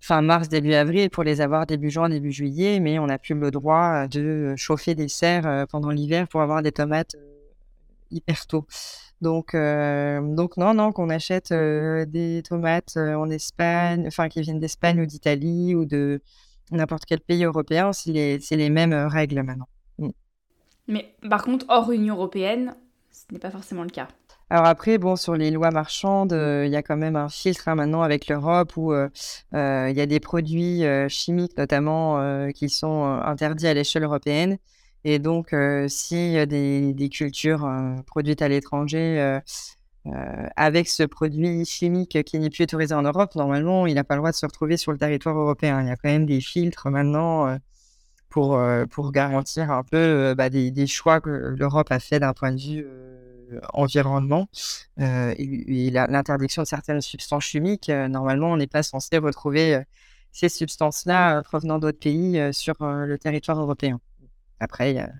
[0.00, 3.36] fin mars, début avril pour les avoir début juin, début juillet, mais on n'a plus
[3.36, 7.14] le droit de chauffer des serres pendant l'hiver pour avoir des tomates
[8.10, 8.66] hyper tôt.
[9.22, 15.06] Donc, donc non, non, qu'on achète des tomates en Espagne, enfin qui viennent d'Espagne ou
[15.06, 16.20] d'Italie ou de
[16.72, 19.68] n'importe quel pays européen, c'est les, les, mêmes euh, règles maintenant.
[19.98, 20.10] Mm.
[20.88, 22.74] Mais par contre, hors Union européenne,
[23.10, 24.08] ce n'est pas forcément le cas.
[24.50, 27.68] Alors après, bon, sur les lois marchandes, euh, il y a quand même un filtre
[27.68, 29.08] hein, maintenant avec l'Europe où euh,
[29.52, 34.58] il y a des produits chimiques notamment qui sont interdits à l'échelle européenne.
[35.04, 35.54] Et donc,
[35.88, 37.68] si des, des cultures
[38.06, 39.40] produites à l'étranger
[40.06, 44.14] euh, avec ce produit chimique qui n'est plus autorisé en Europe, normalement, il n'a pas
[44.14, 45.80] le droit de se retrouver sur le territoire européen.
[45.80, 47.56] Il y a quand même des filtres maintenant euh,
[48.28, 52.32] pour, euh, pour garantir un peu bah, des, des, choix que l'Europe a fait d'un
[52.32, 52.86] point de vue
[53.74, 54.48] environnement
[54.98, 57.88] et, l'interdiction de certaines substances chimiques.
[57.90, 59.82] normalement, on n'est pas censé retrouver
[60.32, 64.00] ces substances-là provenant d'autres pays sur le territoire européen.
[64.62, 65.10] Après, il y a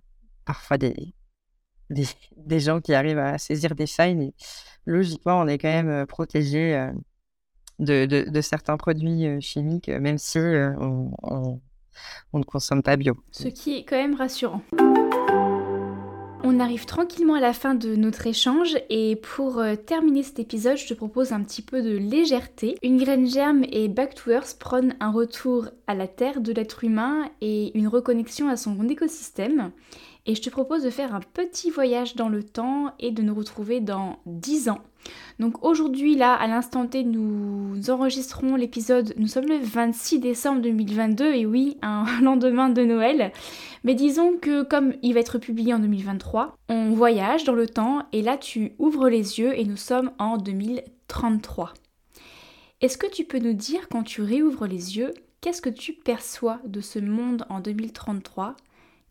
[0.44, 1.14] parfois des,
[2.36, 4.32] des, gens qui arrivent à saisir des failles, mais
[4.86, 6.92] logiquement, on est quand même euh, protégé euh,
[7.80, 13.16] de, de, certains produits euh, chimiques, même si on, on, ne consomme pas bio.
[13.32, 14.62] Ce qui est quand même rassurant.
[16.44, 20.88] On arrive tranquillement à la fin de notre échange et pour terminer cet épisode, je
[20.88, 22.76] te propose un petit peu de légèreté.
[22.82, 26.82] Une graine germe et Back to Earth prônent un retour à la terre de l'être
[26.82, 29.72] humain et une reconnexion à son écosystème
[30.26, 33.34] et je te propose de faire un petit voyage dans le temps et de nous
[33.34, 34.80] retrouver dans 10 ans.
[35.38, 41.34] Donc aujourd'hui, là, à l'instant T, nous enregistrons l'épisode, nous sommes le 26 décembre 2022,
[41.34, 43.32] et oui, un lendemain de Noël.
[43.84, 48.04] Mais disons que comme il va être publié en 2023, on voyage dans le temps,
[48.12, 51.74] et là tu ouvres les yeux et nous sommes en 2033.
[52.80, 56.60] Est-ce que tu peux nous dire quand tu réouvres les yeux, qu'est-ce que tu perçois
[56.64, 58.56] de ce monde en 2033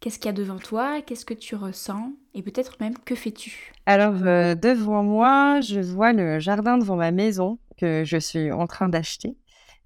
[0.01, 0.99] Qu'est-ce qu'il y a devant toi?
[1.03, 2.13] Qu'est-ce que tu ressens?
[2.33, 3.71] Et peut-être même que fais-tu?
[3.85, 8.65] Alors, euh, devant moi, je vois le jardin devant ma maison que je suis en
[8.65, 9.37] train d'acheter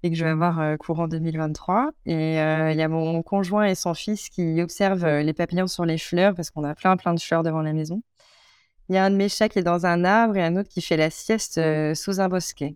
[0.02, 1.90] et que je vais avoir euh, courant 2023.
[2.06, 5.84] Et euh, il y a mon conjoint et son fils qui observent les papillons sur
[5.84, 8.00] les fleurs parce qu'on a plein, plein de fleurs devant la maison.
[8.88, 10.70] Il y a un de mes chats qui est dans un arbre et un autre
[10.70, 11.60] qui fait la sieste
[11.94, 12.74] sous un bosquet.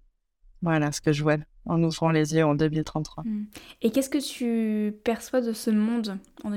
[0.63, 1.37] Voilà ce que je vois
[1.67, 3.25] en ouvrant les yeux en 2033.
[3.25, 3.47] Mmh.
[3.83, 6.51] Et qu'est-ce que tu perçois de ce monde en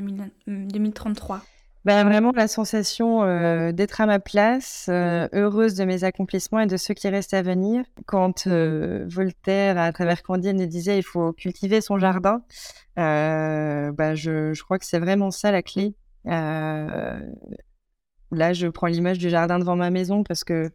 [0.47, 1.41] 2033
[1.85, 6.67] ben, Vraiment la sensation euh, d'être à ma place, euh, heureuse de mes accomplissements et
[6.67, 7.83] de ceux qui restent à venir.
[8.05, 12.41] Quand euh, Voltaire, à travers Candide, disait il faut cultiver son jardin,
[12.95, 15.95] ben, je, je, crois que c'est vraiment ça la clé.
[16.25, 17.19] là,
[18.31, 20.71] je prends l'image du jardin devant ma maison parce que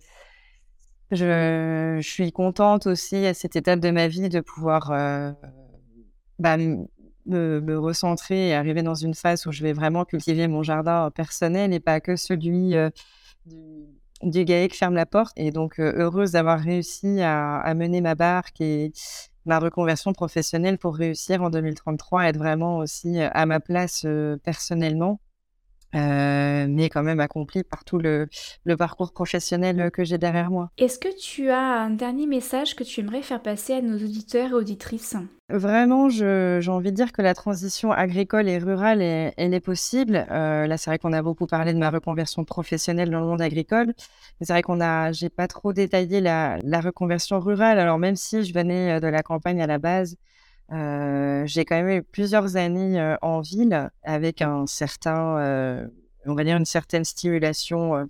[1.11, 5.33] je, suis contente aussi à cette étape de ma vie de pouvoir euh,
[6.39, 11.11] bah, me, recentrer et arriver dans une phase où je vais vraiment cultiver mon jardin
[11.11, 12.91] personnel et pas que celui euh,
[14.23, 15.33] du, du qui ferme la porte.
[15.37, 18.93] Et donc, euh, heureuse d'avoir réussi à, mener ma barque et
[19.47, 24.07] ma reconversion professionnelle pour réussir en 2033 à être vraiment aussi à ma place
[24.43, 25.21] personnellement
[25.95, 28.29] euh, mais quand même accompli par tout le,
[28.65, 30.71] le parcours professionnel que j'ai derrière moi.
[30.79, 34.51] Est-ce que tu as un dernier message que tu aimerais faire passer à nos auditeurs
[34.51, 35.17] et auditrices?
[35.51, 40.27] Vraiment, j'ai envie de dire que la transition agricole et rurale, est, elle est possible.
[40.31, 43.41] Euh, là, c'est vrai qu'on a beaucoup parlé de ma reconversion professionnelle dans le monde
[43.41, 47.79] agricole, mais c'est vrai qu'on a, j'ai pas trop détaillé la, la reconversion rurale.
[47.79, 50.17] Alors même si je venais de la campagne à la base,
[50.73, 55.87] euh, j'ai quand même eu plusieurs années euh, en ville avec un certain, euh,
[56.27, 58.07] on va dire une certaine stimulation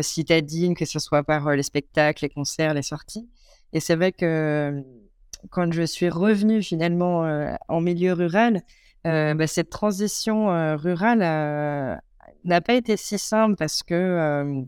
[0.00, 3.28] citadine, que ce soit par les spectacles, les concerts, les sorties.
[3.74, 4.82] Et c'est vrai que
[5.50, 7.28] quand je suis revenue finalement
[7.68, 8.62] en milieu rural,
[9.04, 12.00] bah, cette transition rurale
[12.44, 14.64] n'a pas été si simple parce que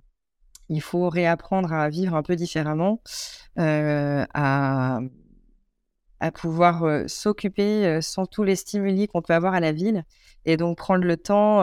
[0.68, 3.00] il faut réapprendre à vivre un peu différemment,
[3.56, 5.00] à
[6.20, 10.04] à pouvoir s'occuper sans tous les stimuli qu'on peut avoir à la ville
[10.44, 11.62] et donc prendre le temps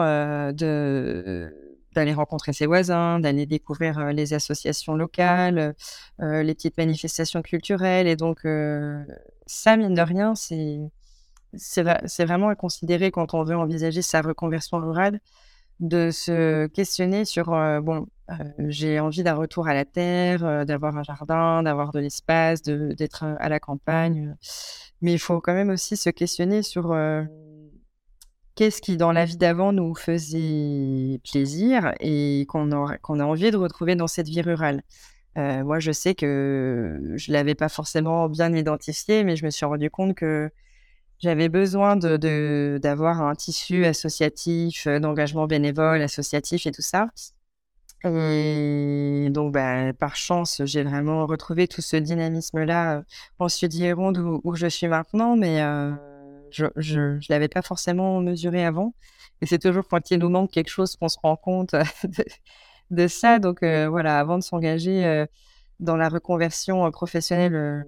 [0.52, 1.52] de
[1.94, 5.74] d'aller rencontrer ses voisins, d'aller découvrir les associations locales,
[6.18, 8.08] les petites manifestations culturelles.
[8.08, 8.40] Et donc,
[9.46, 10.80] ça, mine de rien, c'est,
[11.56, 15.20] c'est, vraiment à considérer quand on veut envisager sa reconversion rurale,
[15.80, 17.46] de se questionner sur,
[17.82, 18.06] bon,
[18.68, 23.48] j'ai envie d'un retour à la terre, d'avoir un jardin, d'avoir de l'espace, d'être à
[23.48, 24.36] la campagne.
[25.02, 26.94] Mais il faut quand même aussi se questionner sur
[28.54, 33.50] qu'est-ce qui, dans la vie d'avant, nous faisait plaisir et qu'on a, qu'on a envie
[33.50, 34.82] de retrouver dans cette vie rurale.
[35.36, 39.90] moi, je sais que je l'avais pas forcément bien identifié, mais je me suis rendu
[39.90, 40.50] compte que
[41.24, 47.08] j'avais besoin d'avoir un tissu associatif, d'engagement bénévole, associatif et tout ça.
[48.04, 53.04] Et donc, bah, par chance, j'ai vraiment retrouvé tout ce dynamisme-là
[53.38, 55.60] en Sud-Gironde où, où, je suis maintenant, mais
[56.50, 58.94] je ne l'avais pas forcément mesuré avant.
[59.40, 61.74] Et c'est toujours quand il nous manque quelque chose qu'on se rend compte
[62.90, 63.38] de, ça.
[63.38, 65.24] Donc, voilà, avant de s'engager
[65.80, 67.86] dans la reconversion professionnelle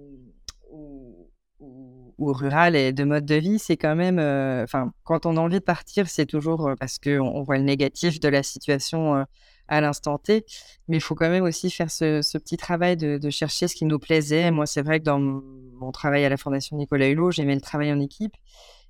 [1.59, 4.19] ou rural et de mode de vie, c'est quand même,
[4.63, 8.19] enfin, quand on a envie de partir, c'est toujours parce qu'on on voit le négatif
[8.19, 9.25] de la situation
[9.67, 10.45] à l'instant T.
[10.87, 13.99] Mais il faut quand même aussi faire ce, petit travail de, chercher ce qui nous
[13.99, 14.51] plaisait.
[14.51, 17.91] Moi, c'est vrai que dans mon travail à la Fondation Nicolas Hulot, j'aimais le travail
[17.91, 18.35] en équipe.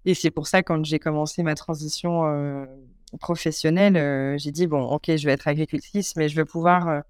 [0.05, 2.65] Et c'est pour ça, quand j'ai commencé ma transition euh,
[3.19, 7.01] professionnelle, euh, j'ai dit, bon, ok, je vais être agricultrice, mais je veux pouvoir euh,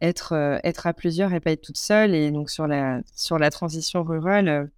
[0.00, 2.14] être, être à plusieurs et pas être toute seule.
[2.14, 4.70] Et donc, sur la, sur la transition rurale,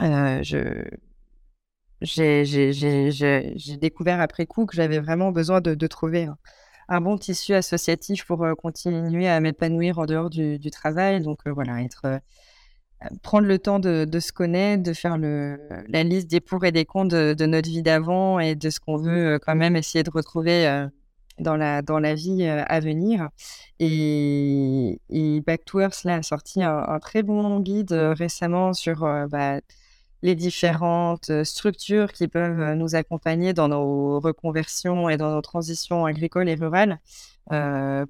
[0.00, 0.84] je,
[2.02, 6.28] j'ai découvert après coup que j'avais vraiment besoin de, de trouver
[6.88, 11.20] un bon tissu associatif pour euh, continuer à m'épanouir en dehors du, travail.
[11.20, 12.18] Donc euh, voilà, être euh,
[13.22, 16.84] prendre le temps de, se connaître, de faire le, la liste des pour et des
[16.84, 20.86] contre de, notre vie d'avant et de ce qu'on veut quand même essayer de retrouver
[21.38, 23.28] dans, la, dans la vie à venir.
[23.78, 24.98] Et,
[25.46, 29.60] Back to Earth là, a sorti un, très bon guide récemment sur bah,
[30.22, 36.48] les différentes structures qui peuvent nous accompagner dans nos reconversions et dans nos transitions agricoles
[36.48, 37.00] et rurales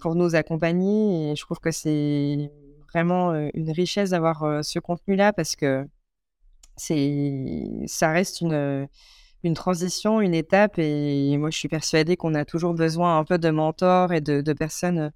[0.00, 1.32] pour nous accompagner.
[1.32, 2.50] Et je trouve que c'est
[2.92, 5.86] vraiment une richesse d'avoir ce contenu-là parce que
[6.76, 8.88] ça reste une,
[9.44, 10.78] une transition, une étape.
[10.78, 14.40] Et moi, je suis persuadée qu'on a toujours besoin un peu de mentors et de,
[14.40, 15.12] de personnes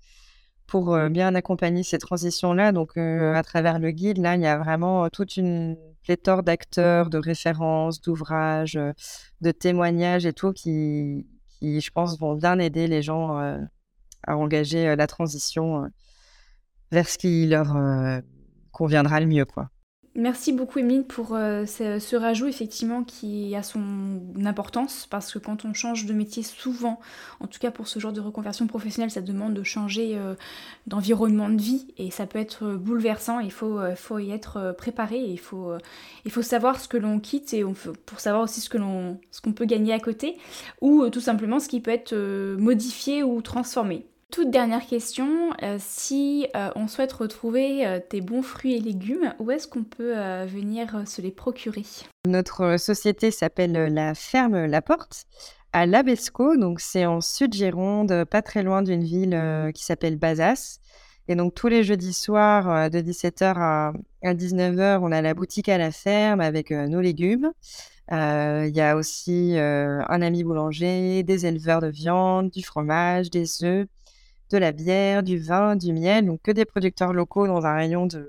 [0.66, 2.72] pour bien accompagner ces transitions-là.
[2.72, 7.18] Donc, à travers le guide, là, il y a vraiment toute une pléthore d'acteurs, de
[7.18, 8.78] références, d'ouvrages,
[9.40, 11.26] de témoignages et tout qui,
[11.58, 13.36] qui, je pense, vont bien aider les gens
[14.26, 15.90] à engager la transition
[16.92, 17.76] vers ce qui leur
[18.70, 19.70] conviendra le mieux, quoi.
[20.16, 25.64] Merci beaucoup Émile pour euh, ce, rajout effectivement qui a son importance parce que quand
[25.64, 26.98] on change de métier souvent,
[27.38, 30.34] en tout cas pour ce genre de reconversion professionnelle, ça demande de changer euh,
[30.88, 33.38] d'environnement de vie et ça peut être bouleversant.
[33.38, 35.74] Il faut, euh, faut y être préparé il faut,
[36.24, 39.40] il faut savoir ce que l'on quitte et pour savoir aussi ce que l'on ce
[39.40, 40.38] qu'on peut gagner à côté
[40.80, 42.16] ou tout simplement ce qui peut être
[42.58, 44.06] modifié ou transformé.
[44.30, 49.34] Toute dernière question, euh, si euh, on souhaite retrouver euh, tes bons fruits et légumes,
[49.40, 50.14] où est-ce qu'on peut
[50.46, 51.84] venir se les procurer?
[52.28, 55.24] Notre société s'appelle la Ferme La Porte
[55.72, 60.78] à Labesco, donc c'est en Sud-Gironde, pas très loin d'une ville qui s'appelle Bazas.
[61.26, 63.92] Et donc tous les jeudis soirs de 17h à,
[64.22, 67.50] 19h, on a la boutique à la ferme avec nos légumes.
[68.10, 73.86] Il y a aussi un ami boulanger, des éleveurs de viande, du fromage, des œufs
[74.50, 78.06] de la bière, du vin, du miel, donc que des producteurs locaux dans un rayon
[78.06, 78.28] de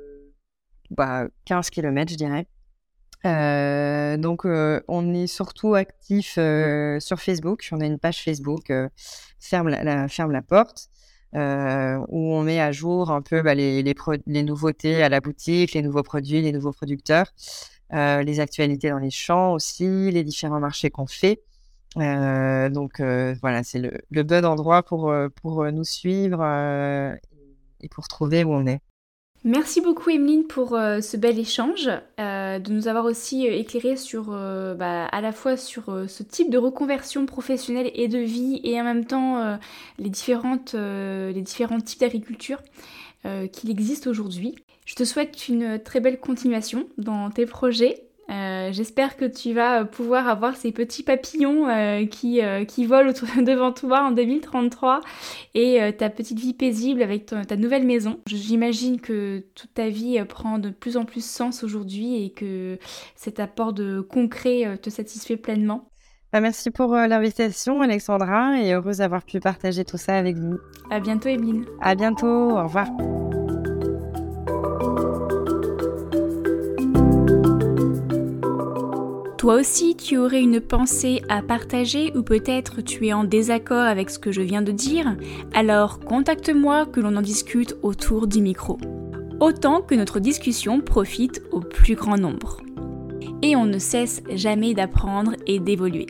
[0.92, 2.48] bah, 15 km, je dirais.
[3.26, 7.68] Euh, donc, euh, on est surtout actif euh, sur Facebook.
[7.72, 8.72] On a une page Facebook,
[9.40, 10.90] ferme, la, ferme la porte,
[11.34, 15.82] où on met à jour un peu bah, les, les, nouveautés à la boutique, les
[15.82, 17.32] nouveaux produits, les nouveaux producteurs,
[17.92, 21.42] les actualités dans les champs aussi, les différents marchés qu'on fait.
[21.98, 26.42] Euh, donc euh, voilà, c'est le, le, bon endroit pour, euh, pour nous suivre
[27.82, 28.80] et pour trouver où on est.
[29.44, 31.90] Merci beaucoup Emeline pour ce bel échange,
[32.20, 37.26] de nous avoir aussi éclairé sur bah, à la fois sur ce type de reconversion
[37.26, 39.58] professionnelle et de vie et en même temps
[39.98, 42.62] les, différentes, les différents types d'agriculture
[43.52, 44.58] qu'il existe aujourd'hui.
[44.86, 49.84] Je te souhaite une très belle continuation dans tes projets euh, j'espère que tu vas
[49.84, 55.02] pouvoir avoir ces petits papillons euh, qui, euh, qui volent devant toi en 2033
[55.54, 58.20] et ta petite vie paisible avec ta nouvelle maison.
[58.28, 62.78] J'imagine que toute ta vie prend de plus en plus sens aujourd'hui et que
[63.16, 65.90] cet apport de concret te satisfait pleinement.
[66.32, 70.58] Bah, merci pour l'invitation Alexandra et heureuse d'avoir pu partager tout ça avec vous.
[70.90, 71.66] À bientôt Evelyne.
[71.82, 72.88] À bientôt, au revoir.
[79.42, 84.12] Toi aussi, tu aurais une pensée à partager ou peut-être tu es en désaccord avec
[84.12, 85.16] ce que je viens de dire?
[85.52, 88.78] Alors contacte-moi que l'on en discute autour du micro.
[89.40, 92.62] Autant que notre discussion profite au plus grand nombre.
[93.42, 96.06] Et on ne cesse jamais d'apprendre et d'évoluer.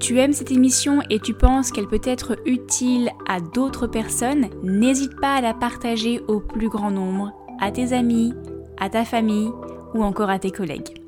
[0.00, 5.14] Tu aimes cette émission et tu penses qu'elle peut être utile à d'autres personnes, n'hésite
[5.20, 8.34] pas à la partager au plus grand nombre, à tes amis,
[8.80, 9.52] à ta famille
[9.94, 11.01] ou encore à tes collègues.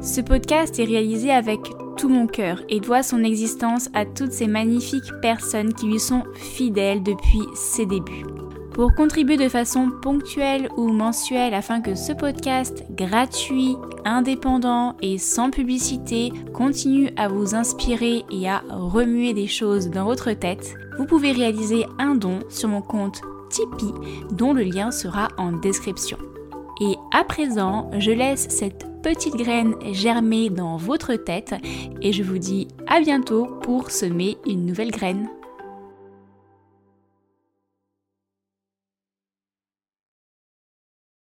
[0.00, 1.60] Ce podcast est réalisé avec
[1.96, 6.24] tout mon cœur et doit son existence à toutes ces magnifiques personnes qui lui sont
[6.34, 8.24] fidèles depuis ses débuts.
[8.72, 15.50] Pour contribuer de façon ponctuelle ou mensuelle afin que ce podcast gratuit, indépendant et sans
[15.50, 21.32] publicité continue à vous inspirer et à remuer des choses dans votre tête, vous pouvez
[21.32, 23.20] réaliser un don sur mon compte
[23.50, 23.92] Tipeee
[24.32, 26.16] dont le lien sera en description.
[26.80, 31.54] Et à présent, je laisse cette petite graine germer dans votre tête
[32.00, 35.28] et je vous dis à bientôt pour semer une nouvelle graine.